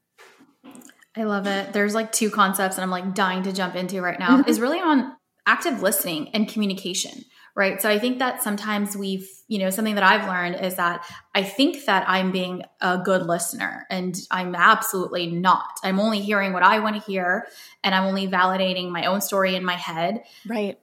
[1.15, 1.73] I love it.
[1.73, 4.37] There's like two concepts that I'm like dying to jump into right now.
[4.37, 4.49] Mm-hmm.
[4.49, 7.23] Is really on active listening and communication
[7.55, 7.81] right?
[7.81, 11.43] So i think that sometimes we've you know something that i've learned is that i
[11.43, 15.79] think that i'm being a good listener and i'm absolutely not.
[15.83, 17.47] I'm only hearing what i want to hear
[17.83, 20.23] and i'm only validating my own story in my head.
[20.47, 20.79] Right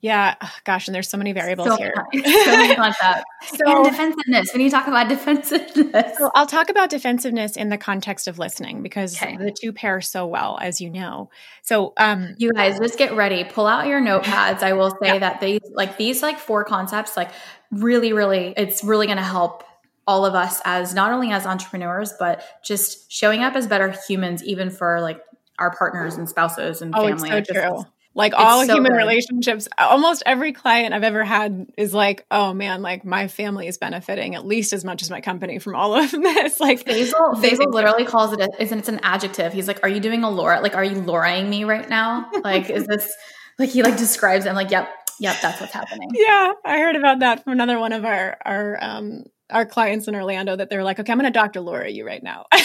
[0.00, 1.92] yeah, gosh, and there's so many variables so here.
[2.14, 3.24] so many concepts.
[3.42, 4.52] So and defensiveness.
[4.52, 8.82] When you talk about defensiveness, so I'll talk about defensiveness in the context of listening
[8.82, 9.36] because okay.
[9.36, 11.30] the two pair so well, as you know.
[11.62, 13.42] So, um, you guys just get ready.
[13.42, 14.62] Pull out your notepads.
[14.62, 15.18] I will say yeah.
[15.18, 17.30] that these, like these, like four concepts, like
[17.72, 19.64] really, really, it's really going to help
[20.06, 24.44] all of us as not only as entrepreneurs, but just showing up as better humans,
[24.44, 25.20] even for like
[25.58, 27.30] our partners and spouses and oh, family.
[27.30, 27.84] It's so true.
[28.14, 28.98] Like it's all so human good.
[28.98, 33.78] relationships, almost every client I've ever had is like, oh man, like my family is
[33.78, 36.58] benefiting at least as much as my company from all of this.
[36.58, 39.52] Like Basil, Basil literally calls it, a, it's an adjective.
[39.52, 40.60] He's like, are you doing a Laura?
[40.60, 42.28] Like, are you Lauraing me right now?
[42.42, 43.14] Like, is this,
[43.58, 44.48] like he like describes it.
[44.48, 44.90] I'm like, yep,
[45.20, 46.08] yep, that's what's happening.
[46.12, 46.52] Yeah.
[46.64, 50.56] I heard about that from another one of our, our, um, our clients in Orlando
[50.56, 51.60] that they're like, okay, I'm going to Dr.
[51.60, 52.46] Laura you right now.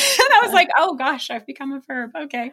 [0.45, 2.12] was like, oh gosh, I've become a verb.
[2.15, 2.51] Okay.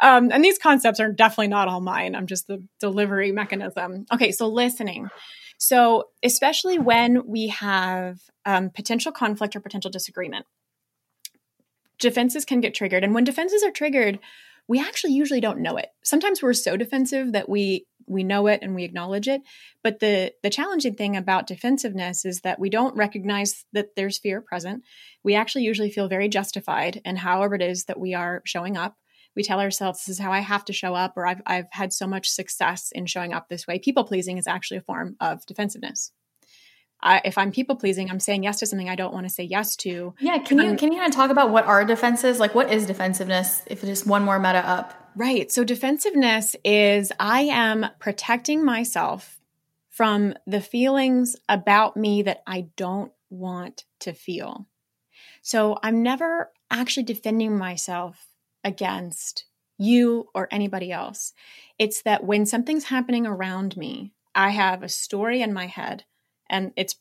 [0.00, 2.14] Um, and these concepts are definitely not all mine.
[2.14, 4.06] I'm just the delivery mechanism.
[4.12, 4.32] Okay.
[4.32, 5.08] So listening.
[5.58, 10.46] So especially when we have um, potential conflict or potential disagreement,
[11.98, 13.04] defenses can get triggered.
[13.04, 14.18] And when defenses are triggered,
[14.68, 15.88] we actually usually don't know it.
[16.02, 19.42] Sometimes we're so defensive that we we know it and we acknowledge it.
[19.82, 24.40] But the the challenging thing about defensiveness is that we don't recognize that there's fear
[24.40, 24.82] present.
[25.22, 28.96] We actually usually feel very justified in however it is that we are showing up.
[29.36, 31.92] We tell ourselves this is how i have to show up or i've, I've had
[31.92, 33.78] so much success in showing up this way.
[33.78, 36.12] People pleasing is actually a form of defensiveness
[37.02, 39.44] I, if I'm people pleasing, I'm saying yes to something I don't want to say
[39.44, 40.14] yes to.
[40.20, 42.38] Yeah, can you um, can you kind of talk about what are defenses?
[42.38, 43.62] Like, what is defensiveness?
[43.66, 44.94] If it's just one more meta up.
[45.16, 45.50] Right.
[45.50, 49.40] So defensiveness is I am protecting myself
[49.88, 54.66] from the feelings about me that I don't want to feel.
[55.42, 58.26] So I'm never actually defending myself
[58.62, 59.46] against
[59.78, 61.32] you or anybody else.
[61.78, 66.04] It's that when something's happening around me, I have a story in my head,
[66.50, 66.96] and it's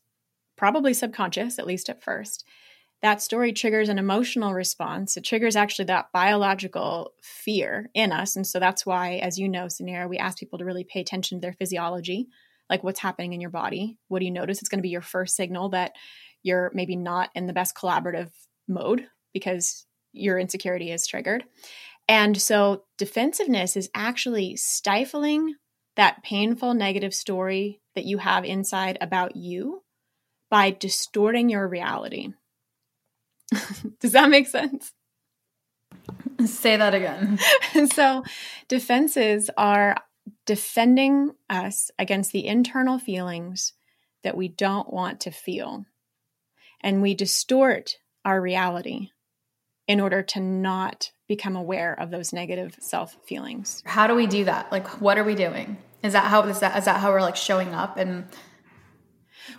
[0.58, 2.46] probably subconscious, at least at first,
[3.02, 5.16] that story triggers an emotional response.
[5.16, 8.36] It triggers actually that biological fear in us.
[8.36, 11.38] And so that's why, as you know, Suneera, we ask people to really pay attention
[11.38, 12.28] to their physiology,
[12.70, 13.98] like what's happening in your body.
[14.10, 14.60] What do you notice?
[14.60, 15.94] It's going to be your first signal that
[16.44, 18.32] you're maybe not in the best collaborative
[18.68, 21.46] mode because your insecurity is triggered.
[22.10, 25.56] And so defensiveness is actually stifling
[26.00, 29.84] that painful negative story that you have inside about you
[30.50, 32.30] by distorting your reality.
[34.00, 34.94] Does that make sense?
[36.46, 37.38] Say that again.
[37.94, 38.24] so,
[38.70, 39.98] defenses are
[40.46, 43.74] defending us against the internal feelings
[44.24, 45.86] that we don't want to feel.
[46.80, 49.10] And we distort our reality
[49.86, 53.84] in order to not become aware of those negative self feelings.
[53.86, 54.72] How do we do that?
[54.72, 55.76] Like, what are we doing?
[56.04, 58.26] Is that how is that is that how we're like showing up and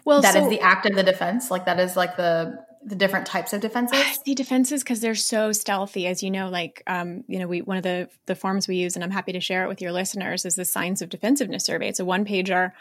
[0.05, 1.51] well that so, is the act of the defense?
[1.51, 3.99] Like that is like the the different types of defenses?
[3.99, 6.49] I see defenses because they're so stealthy, as you know.
[6.49, 9.33] Like, um, you know, we one of the the forms we use, and I'm happy
[9.33, 11.89] to share it with your listeners, is the Signs of Defensiveness survey.
[11.89, 12.73] It's a one pager.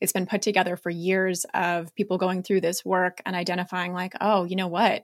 [0.00, 4.14] It's been put together for years of people going through this work and identifying, like,
[4.20, 5.02] oh, you know what?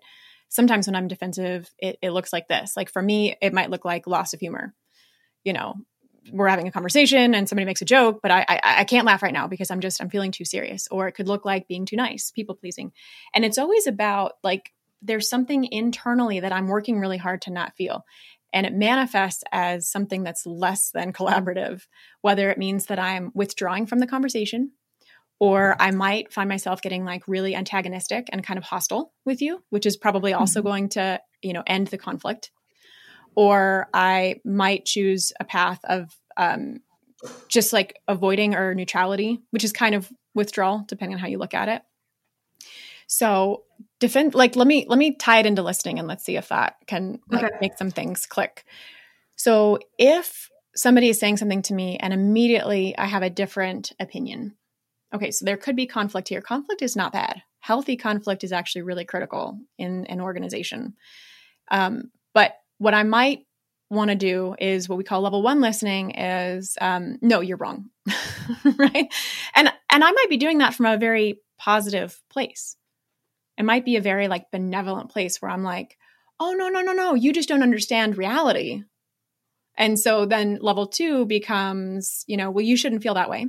[0.49, 2.77] Sometimes when I'm defensive, it, it looks like this.
[2.77, 4.73] Like for me, it might look like loss of humor.
[5.43, 5.75] You know,
[6.33, 9.23] we're having a conversation and somebody makes a joke, but I, I, I can't laugh
[9.23, 10.89] right now because I'm just I'm feeling too serious.
[10.91, 12.93] Or it could look like being too nice, people pleasing,
[13.35, 17.77] and it's always about like there's something internally that I'm working really hard to not
[17.77, 18.05] feel.
[18.53, 21.83] And it manifests as something that's less than collaborative,
[22.23, 24.71] whether it means that I'm withdrawing from the conversation
[25.41, 29.63] or I might find myself getting like really antagonistic and kind of hostile with you,
[29.71, 30.69] which is probably also mm-hmm.
[30.69, 32.51] going to, you know, end the conflict
[33.37, 36.81] or I might choose a path of um,
[37.49, 41.55] just like avoiding or neutrality, which is kind of withdrawal, depending on how you look
[41.55, 41.83] at it.
[43.07, 43.65] So
[44.01, 46.77] defend like let me let me tie it into listening and let's see if that
[46.87, 47.57] can like okay.
[47.61, 48.65] make some things click.
[49.37, 54.57] So if somebody is saying something to me and immediately I have a different opinion.
[55.15, 56.41] Okay, so there could be conflict here.
[56.41, 57.43] Conflict is not bad.
[57.61, 60.95] Healthy conflict is actually really critical in an organization.
[61.71, 62.11] Um,
[62.79, 63.47] what I might
[63.91, 67.91] want to do is what we call level one listening is um, no you're wrong
[68.79, 69.13] right
[69.55, 72.77] and and i might be doing that from a very positive place.
[73.57, 75.97] It might be a very like benevolent place where I'm like,
[76.41, 78.83] oh, no, no, no, no, you just don't understand reality.
[79.77, 83.47] And so then level two becomes, you know, well, you shouldn't feel that way.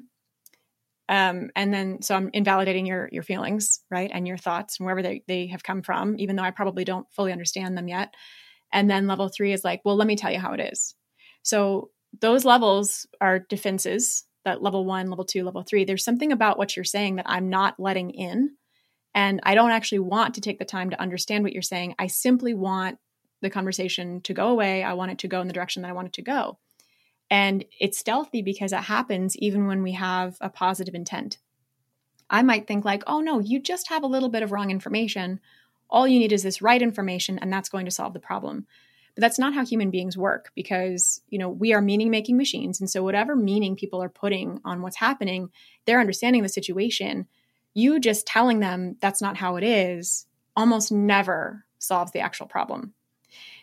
[1.07, 5.03] Um, and then so I'm invalidating your your feelings, right, and your thoughts and wherever
[5.03, 8.15] they, they have come from, even though I probably don't fully understand them yet.
[8.75, 10.95] And then level three is like, well, let me tell you how it is.
[11.43, 15.85] So those levels are defenses that level one, level two, level three.
[15.85, 18.51] There's something about what you're saying that I'm not letting in.
[19.15, 21.95] And I don't actually want to take the time to understand what you're saying.
[21.97, 22.99] I simply want
[23.41, 24.83] the conversation to go away.
[24.83, 26.59] I want it to go in the direction that I want it to go.
[27.31, 31.39] And it's stealthy because it happens even when we have a positive intent.
[32.29, 35.39] I might think, like, oh no, you just have a little bit of wrong information.
[35.89, 38.65] All you need is this right information, and that's going to solve the problem.
[39.15, 42.81] But that's not how human beings work because, you know, we are meaning making machines.
[42.81, 45.49] And so whatever meaning people are putting on what's happening,
[45.85, 47.27] they're understanding the situation.
[47.73, 52.93] You just telling them that's not how it is almost never solves the actual problem.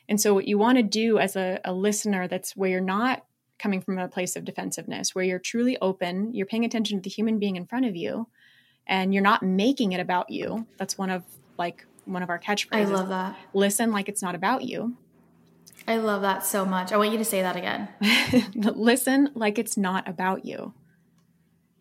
[0.08, 3.24] And so, what you want to do as a, a listener that's where you're not
[3.58, 7.10] coming from a place of defensiveness, where you're truly open, you're paying attention to the
[7.10, 8.26] human being in front of you,
[8.86, 10.66] and you're not making it about you.
[10.76, 11.24] That's one of
[11.58, 12.72] like one of our catchphrases.
[12.72, 13.36] I love that.
[13.52, 14.96] Listen like it's not about you.
[15.86, 16.92] I love that so much.
[16.92, 17.88] I want you to say that again.
[18.54, 20.74] listen like it's not about you.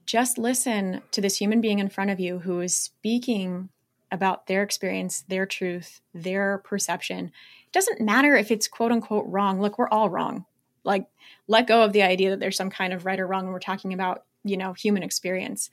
[0.05, 3.69] Just listen to this human being in front of you who is speaking
[4.11, 7.25] about their experience, their truth, their perception.
[7.27, 9.61] It doesn't matter if it's quote unquote wrong.
[9.61, 10.45] Look, we're all wrong.
[10.83, 11.07] Like,
[11.47, 13.59] let go of the idea that there's some kind of right or wrong when we're
[13.59, 15.69] talking about, you know, human experience.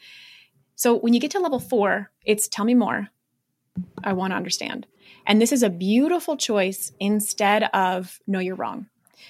[0.76, 3.08] So when you get to level four, it's tell me more.
[4.02, 4.86] I want to understand.
[5.26, 8.86] And this is a beautiful choice instead of no, you're wrong.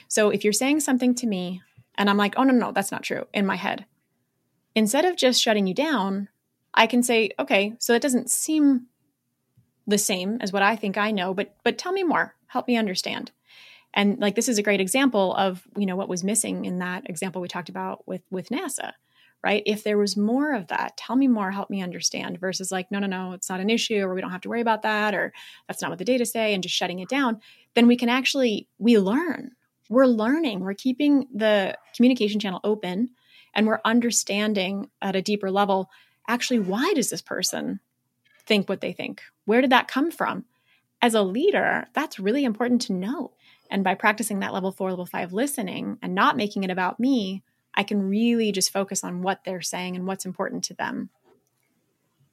[0.08, 1.62] So if you're saying something to me
[1.96, 3.86] and I'm like, oh, no, no, that's not true in my head,
[4.74, 6.28] instead of just shutting you down,
[6.74, 8.86] I can say, okay, so that doesn't seem
[9.86, 12.34] the same as what I think I know, but but tell me more.
[12.46, 13.32] Help me understand.
[13.94, 17.08] And like this is a great example of, you know, what was missing in that
[17.08, 18.92] example we talked about with with NASA
[19.42, 19.62] right?
[19.66, 22.98] If there was more of that, tell me more, help me understand, versus like, no,
[22.98, 25.32] no, no, it's not an issue, or we don't have to worry about that, or
[25.66, 27.40] that's not what the data say, and just shutting it down,
[27.74, 29.52] then we can actually, we learn.
[29.88, 33.10] We're learning, we're keeping the communication channel open,
[33.54, 35.90] and we're understanding at a deeper level
[36.28, 37.80] actually, why does this person
[38.44, 39.22] think what they think?
[39.46, 40.44] Where did that come from?
[41.00, 43.32] As a leader, that's really important to know.
[43.70, 47.42] And by practicing that level four, level five listening and not making it about me,
[47.74, 51.10] I can really just focus on what they're saying and what's important to them.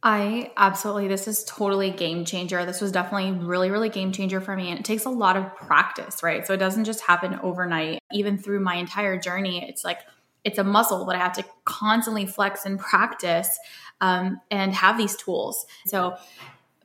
[0.01, 2.63] I absolutely, this is totally game changer.
[2.63, 4.69] This was definitely really, really game changer for me.
[4.69, 6.45] And it takes a lot of practice, right?
[6.45, 7.99] So it doesn't just happen overnight.
[8.11, 9.99] Even through my entire journey, it's like,
[10.43, 13.57] it's a muscle that I have to constantly flex and practice
[13.99, 15.65] um, and have these tools.
[15.87, 16.15] So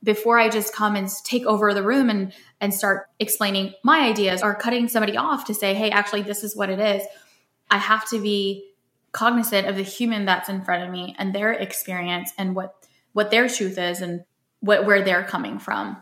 [0.03, 4.41] before I just come and take over the room and and start explaining my ideas
[4.41, 7.03] or cutting somebody off to say, hey, actually, this is what it is.
[7.71, 8.71] I have to be
[9.11, 12.75] cognizant of the human that's in front of me and their experience and what
[13.13, 14.23] what their truth is and
[14.59, 15.97] what where they're coming from.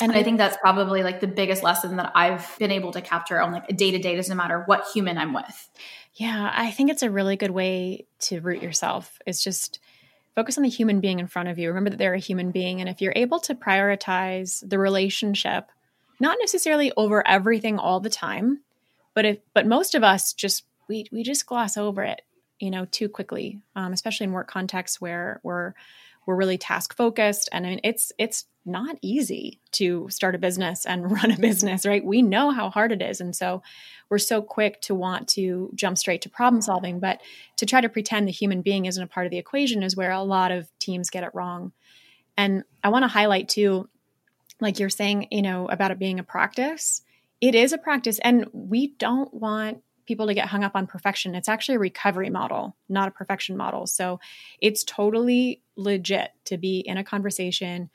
[0.00, 3.40] And, I think that's probably like the biggest lesson that I've been able to capture
[3.40, 5.70] on like a day to day, doesn't matter what human I'm with.
[6.14, 9.18] Yeah, I think it's a really good way to root yourself.
[9.26, 9.78] It's just
[10.34, 11.68] focus on the human being in front of you.
[11.68, 12.80] Remember that they're a human being.
[12.80, 15.70] And if you're able to prioritize the relationship,
[16.18, 18.60] not necessarily over everything all the time,
[19.14, 22.20] but if but most of us just we we just gloss over it,
[22.60, 25.72] you know, too quickly, um, especially in work contexts where we're
[26.26, 30.84] we're really task focused, and I mean, it's it's not easy to start a business
[30.86, 32.04] and run a business, right?
[32.04, 33.62] We know how hard it is, and so
[34.10, 37.22] we're so quick to want to jump straight to problem solving, but
[37.56, 40.10] to try to pretend the human being isn't a part of the equation is where
[40.10, 41.72] a lot of teams get it wrong.
[42.36, 43.88] And I want to highlight too,
[44.60, 47.02] like you're saying, you know, about it being a practice.
[47.40, 51.34] It is a practice, and we don't want people to get hung up on perfection.
[51.34, 53.86] It's actually a recovery model, not a perfection model.
[53.86, 54.20] So
[54.60, 57.90] it's totally legit to be in a conversation,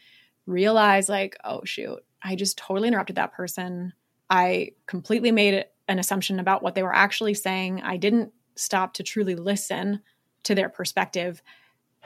[0.45, 3.93] realize, like, oh, shoot, I just totally interrupted that person.
[4.29, 7.81] I completely made an assumption about what they were actually saying.
[7.81, 10.01] I didn't stop to truly listen
[10.43, 11.41] to their perspective.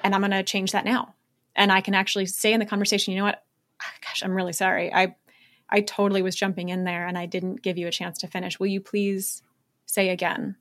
[0.03, 1.15] And I'm going to change that now.
[1.55, 3.43] And I can actually say in the conversation, you know what?
[3.81, 4.93] Ah, gosh, I'm really sorry.
[4.93, 5.15] I
[5.71, 8.59] I totally was jumping in there and I didn't give you a chance to finish.
[8.59, 9.41] Will you please
[9.91, 10.55] say again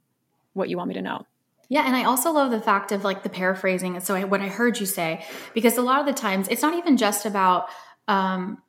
[0.53, 1.25] what you want me to know.
[1.69, 4.01] Yeah, and I also love the fact of like the paraphrasing.
[4.01, 5.25] So I, what I heard you say,
[5.55, 7.69] because a lot of the times it's not even just about,
[8.09, 8.61] um,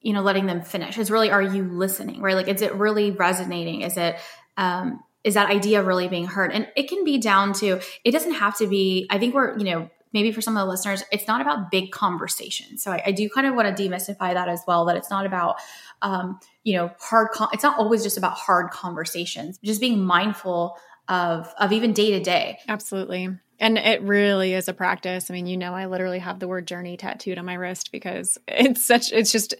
[0.00, 0.96] you know, letting them finish.
[0.96, 2.22] It's really, are you listening?
[2.22, 2.34] Right?
[2.34, 3.82] Like, is it really resonating?
[3.82, 4.16] Is it,
[4.56, 6.52] um, is that idea really being heard?
[6.52, 7.80] And it can be down to.
[8.02, 9.06] It doesn't have to be.
[9.10, 11.92] I think we're, you know, maybe for some of the listeners, it's not about big
[11.92, 12.82] conversations.
[12.82, 14.86] So I, I do kind of want to demystify that as well.
[14.86, 15.56] That it's not about
[16.00, 17.28] um, you know hard.
[17.32, 19.58] Con- it's not always just about hard conversations.
[19.62, 22.58] Just being mindful of of even day to day.
[22.66, 23.28] Absolutely.
[23.58, 25.30] And it really is a practice.
[25.30, 28.38] I mean, you know, I literally have the word journey tattooed on my wrist because
[28.48, 29.54] it's such it's just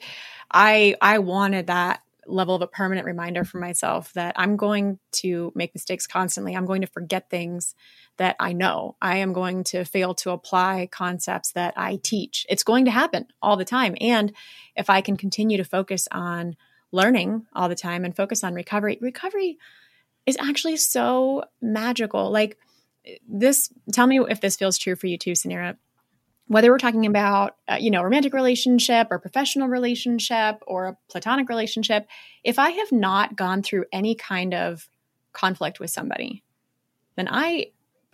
[0.50, 5.52] I I wanted that level of a permanent reminder for myself that I'm going to
[5.54, 6.56] make mistakes constantly.
[6.56, 7.74] I'm going to forget things
[8.18, 8.96] that I know.
[9.00, 12.46] I am going to fail to apply concepts that I teach.
[12.48, 13.96] It's going to happen all the time.
[14.00, 14.32] And
[14.74, 16.56] if I can continue to focus on
[16.92, 19.58] learning all the time and focus on recovery, recovery
[20.24, 22.30] is actually so magical.
[22.30, 22.58] Like
[23.28, 25.76] this, tell me if this feels true for you too, Suneera
[26.48, 31.48] whether we're talking about uh, you know romantic relationship or professional relationship or a platonic
[31.48, 32.06] relationship
[32.44, 34.88] if i have not gone through any kind of
[35.32, 36.42] conflict with somebody
[37.16, 37.66] then i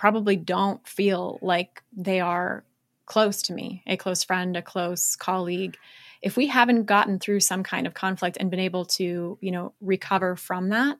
[0.03, 2.65] probably don't feel like they are
[3.07, 5.77] close to me a close friend a close colleague
[6.23, 9.73] if we haven't gotten through some kind of conflict and been able to you know
[9.81, 10.99] recover from that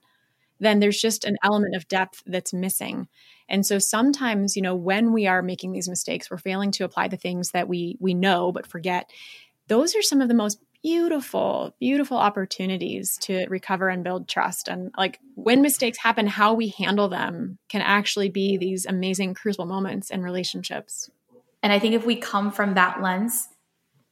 [0.59, 3.09] then there's just an element of depth that's missing.
[3.49, 7.09] And so sometimes, you know, when we are making these mistakes, we're failing to apply
[7.09, 9.11] the things that we we know but forget.
[9.67, 14.67] Those are some of the most beautiful, beautiful opportunities to recover and build trust.
[14.67, 19.65] And like when mistakes happen, how we handle them can actually be these amazing crucible
[19.65, 21.09] moments in relationships.
[21.63, 23.47] And I think if we come from that lens,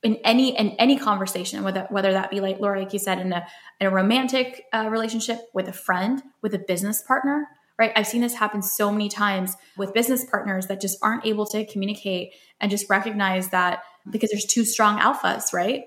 [0.03, 3.31] in any in any conversation, whether whether that be like Laura, like you said, in
[3.33, 3.45] a
[3.79, 7.47] in a romantic uh, relationship with a friend, with a business partner,
[7.77, 7.91] right?
[7.95, 11.65] I've seen this happen so many times with business partners that just aren't able to
[11.65, 15.83] communicate and just recognize that because there's two strong alphas, right?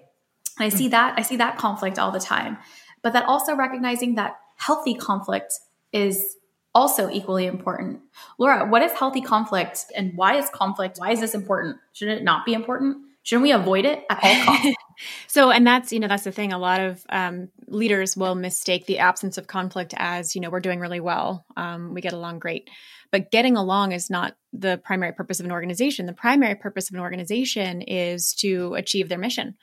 [0.58, 2.58] And I see that I see that conflict all the time,
[3.02, 5.52] but that also recognizing that healthy conflict
[5.92, 6.36] is
[6.74, 8.00] also equally important.
[8.38, 10.98] Laura, what is healthy conflict and why is conflict?
[10.98, 11.76] Why is this important?
[11.92, 12.98] Should it not be important?
[13.22, 14.76] Shouldn't we avoid it at all costs?
[15.28, 16.52] so, and that's, you know, that's the thing.
[16.52, 20.60] A lot of um, leaders will mistake the absence of conflict as, you know, we're
[20.60, 21.46] doing really well.
[21.56, 22.68] Um, we get along great.
[23.10, 26.04] But getting along is not the primary purpose of an organization.
[26.04, 29.54] The primary purpose of an organization is to achieve their mission,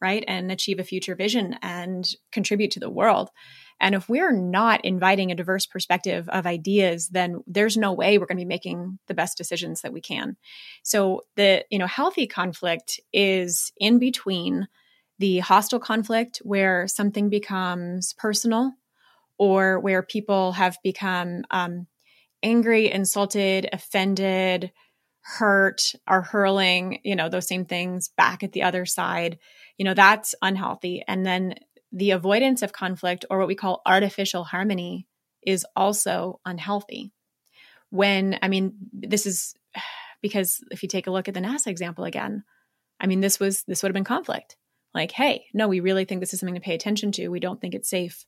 [0.00, 0.24] right?
[0.26, 3.30] And achieve a future vision and contribute to the world.
[3.80, 8.26] And if we're not inviting a diverse perspective of ideas, then there's no way we're
[8.26, 10.36] going to be making the best decisions that we can.
[10.82, 14.66] So the, you know, healthy conflict is in between
[15.18, 18.72] the hostile conflict where something becomes personal
[19.38, 21.86] or where people have become um,
[22.42, 24.72] angry, insulted, offended,
[25.28, 29.38] hurt, are hurling, you know, those same things back at the other side.
[29.76, 31.04] You know, that's unhealthy.
[31.06, 31.56] And then
[31.92, 35.06] the avoidance of conflict, or what we call artificial harmony,
[35.42, 37.12] is also unhealthy.
[37.90, 39.54] When, I mean, this is
[40.22, 42.42] because if you take a look at the NASA example again,
[42.98, 44.56] I mean, this was, this would have been conflict.
[44.94, 47.28] Like, hey, no, we really think this is something to pay attention to.
[47.28, 48.24] We don't think it's safe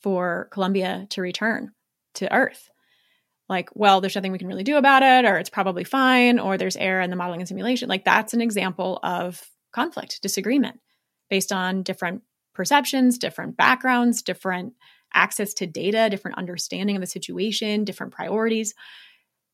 [0.00, 1.72] for Columbia to return
[2.14, 2.70] to Earth.
[3.48, 6.56] Like, well, there's nothing we can really do about it, or it's probably fine, or
[6.56, 7.88] there's error in the modeling and simulation.
[7.88, 9.42] Like, that's an example of
[9.72, 10.80] conflict, disagreement
[11.28, 12.22] based on different
[12.54, 14.72] perceptions, different backgrounds, different
[15.12, 18.74] access to data, different understanding of the situation, different priorities.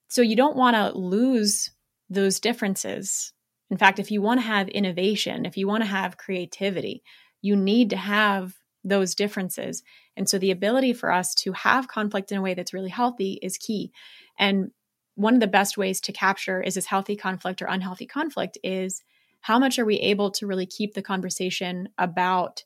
[0.09, 1.71] So you don't want to lose
[2.09, 3.33] those differences.
[3.71, 7.03] In fact, if you want to have innovation, if you want to have creativity,
[7.41, 8.55] you need to have
[8.85, 9.83] those differences.
[10.17, 13.39] And so the ability for us to have conflict in a way that's really healthy
[13.43, 13.93] is key.
[14.39, 14.71] And
[15.15, 19.03] one of the best ways to capture is this healthy conflict or unhealthy conflict is
[19.43, 22.65] how much are we able to really keep the conversation about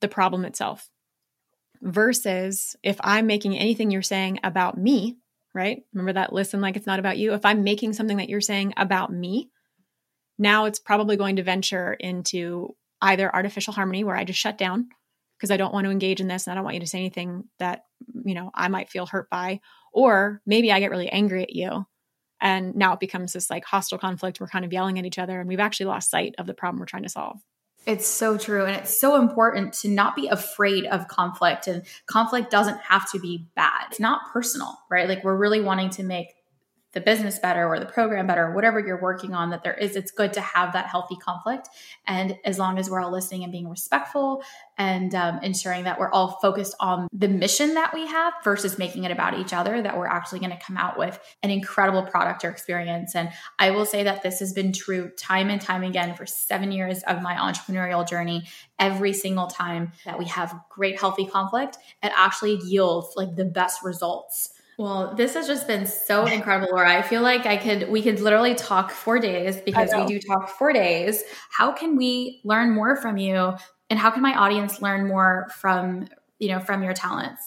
[0.00, 0.88] the problem itself.
[1.80, 5.16] Versus if I'm making anything you're saying about me,
[5.54, 5.82] right?
[5.92, 7.34] Remember that listen like it's not about you.
[7.34, 9.50] If I'm making something that you're saying about me,
[10.38, 14.88] now it's probably going to venture into either artificial harmony where I just shut down
[15.38, 16.98] because I don't want to engage in this and I don't want you to say
[16.98, 17.84] anything that,
[18.24, 19.60] you know, I might feel hurt by.
[19.92, 21.86] Or maybe I get really angry at you
[22.40, 24.40] and now it becomes this like hostile conflict.
[24.40, 26.80] We're kind of yelling at each other and we've actually lost sight of the problem
[26.80, 27.38] we're trying to solve.
[27.86, 28.64] It's so true.
[28.66, 31.66] And it's so important to not be afraid of conflict.
[31.68, 33.86] And conflict doesn't have to be bad.
[33.90, 35.08] It's not personal, right?
[35.08, 36.34] Like we're really wanting to make
[36.98, 40.10] the business better or the program better, whatever you're working on, that there is, it's
[40.10, 41.68] good to have that healthy conflict.
[42.08, 44.42] And as long as we're all listening and being respectful
[44.76, 49.04] and um, ensuring that we're all focused on the mission that we have versus making
[49.04, 52.44] it about each other, that we're actually going to come out with an incredible product
[52.44, 53.14] or experience.
[53.14, 53.30] And
[53.60, 57.04] I will say that this has been true time and time again for seven years
[57.04, 58.42] of my entrepreneurial journey.
[58.80, 63.84] Every single time that we have great, healthy conflict, it actually yields like the best
[63.84, 66.96] results Well, this has just been so incredible, Laura.
[66.96, 70.48] I feel like I could we could literally talk for days because we do talk
[70.48, 71.24] for days.
[71.50, 73.54] How can we learn more from you
[73.90, 76.06] and how can my audience learn more from,
[76.38, 77.42] you know, from your talents?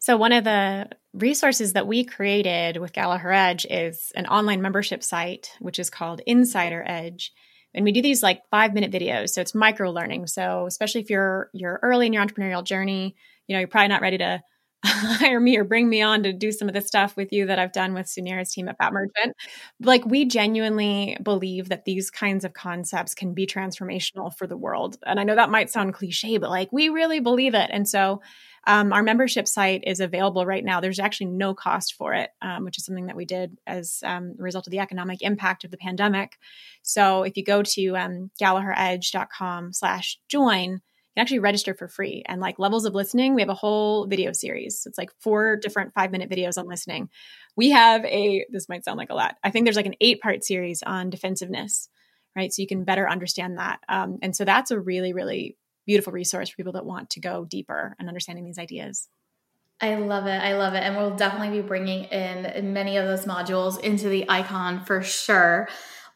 [0.00, 5.04] So one of the resources that we created with Gallagher Edge is an online membership
[5.04, 7.32] site which is called Insider Edge.
[7.74, 9.30] And we do these like 5-minute videos.
[9.30, 10.26] So it's micro learning.
[10.26, 13.14] So especially if you're you're early in your entrepreneurial journey,
[13.46, 14.42] you know, you're probably not ready to
[15.18, 17.58] hire me or bring me on to do some of the stuff with you that
[17.58, 19.32] I've done with Suneera's team at Fattmerchant.
[19.80, 24.98] Like we genuinely believe that these kinds of concepts can be transformational for the world.
[25.04, 27.70] And I know that might sound cliche, but like we really believe it.
[27.72, 28.20] And so
[28.66, 30.80] um, our membership site is available right now.
[30.80, 34.34] There's actually no cost for it, um, which is something that we did as um,
[34.38, 36.36] a result of the economic impact of the pandemic.
[36.82, 40.80] So if you go to um, gallagheredge.com slash join,
[41.16, 42.22] can actually register for free.
[42.26, 44.82] And like levels of listening, we have a whole video series.
[44.86, 47.08] It's like four different five minute videos on listening.
[47.56, 49.36] We have a, this might sound like a lot.
[49.42, 51.88] I think there's like an eight part series on defensiveness,
[52.36, 52.52] right?
[52.52, 53.80] So you can better understand that.
[53.88, 55.56] Um, and so that's a really, really
[55.86, 59.08] beautiful resource for people that want to go deeper and understanding these ideas.
[59.80, 60.42] I love it.
[60.42, 60.82] I love it.
[60.82, 65.68] And we'll definitely be bringing in many of those modules into the icon for sure.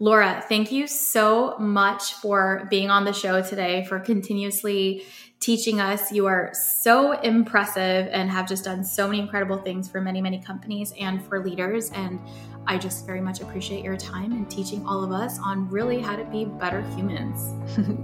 [0.02, 5.04] Laura, thank you so much for being on the show today, for continuously
[5.40, 6.10] teaching us.
[6.10, 10.40] You are so impressive and have just done so many incredible things for many, many
[10.40, 11.90] companies and for leaders.
[11.90, 12.18] And
[12.66, 16.16] I just very much appreciate your time and teaching all of us on really how
[16.16, 17.52] to be better humans.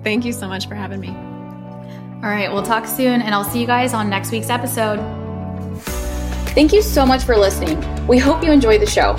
[0.05, 1.09] Thank you so much for having me.
[2.17, 4.99] All right, we'll talk soon, and I'll see you guys on next week's episode.
[6.55, 8.07] Thank you so much for listening.
[8.07, 9.15] We hope you enjoyed the show.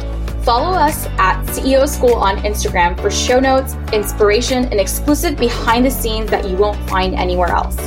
[0.48, 5.92] Follow us at CEO School on Instagram for show notes, inspiration, and exclusive behind the
[5.92, 7.78] scenes that you won't find anywhere else.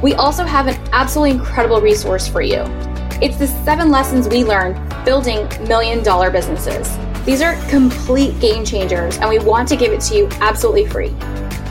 [0.00, 2.62] We also have an absolutely incredible resource for you.
[3.20, 6.96] It's the seven lessons we learned building million dollar businesses.
[7.26, 11.12] These are complete game changers, and we want to give it to you absolutely free.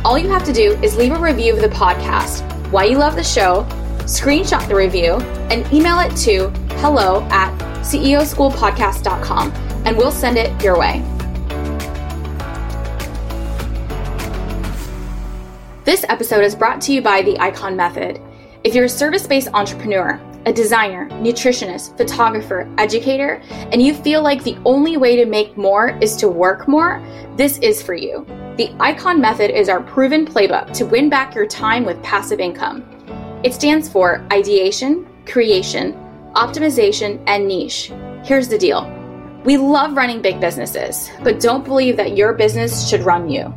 [0.04, 2.42] All you have to do is leave a review of the podcast,
[2.72, 3.66] why you love the show,
[4.10, 5.14] screenshot the review,
[5.52, 6.50] and email it to
[6.80, 9.52] hello at ceoschoolpodcast.com
[9.86, 11.04] and we'll send it your way.
[15.86, 18.20] This episode is brought to you by the Icon Method.
[18.64, 23.42] If you're a service based entrepreneur, a designer, nutritionist, photographer, educator,
[23.72, 27.04] and you feel like the only way to make more is to work more,
[27.36, 28.26] this is for you.
[28.58, 32.84] The Icon Method is our proven playbook to win back your time with passive income.
[33.42, 35.94] It stands for ideation, creation,
[36.36, 37.90] optimization, and niche.
[38.24, 38.94] Here's the deal
[39.46, 43.54] we love running big businesses, but don't believe that your business should run you.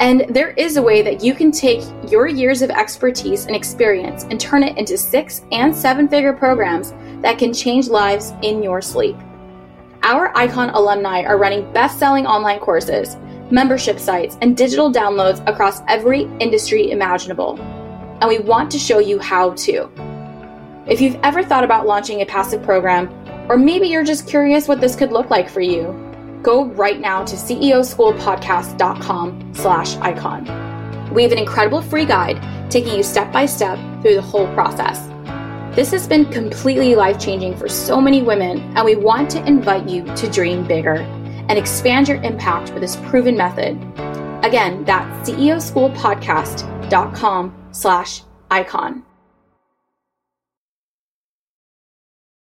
[0.00, 4.24] And there is a way that you can take your years of expertise and experience
[4.24, 8.80] and turn it into six and seven figure programs that can change lives in your
[8.80, 9.16] sleep.
[10.02, 13.16] Our Icon alumni are running best selling online courses,
[13.50, 17.58] membership sites, and digital downloads across every industry imaginable.
[18.24, 19.90] And we want to show you how to.
[20.86, 23.10] If you've ever thought about launching a passive program,
[23.50, 25.94] or maybe you're just curious what this could look like for you.
[26.42, 31.12] Go right now to ceoschoolpodcast.com slash icon.
[31.12, 35.06] We have an incredible free guide taking you step by step through the whole process.
[35.76, 39.86] This has been completely life changing for so many women, and we want to invite
[39.86, 40.94] you to dream bigger
[41.50, 43.72] and expand your impact with this proven method.
[44.42, 49.02] Again, that's ceoschoolpodcast.com slash icon.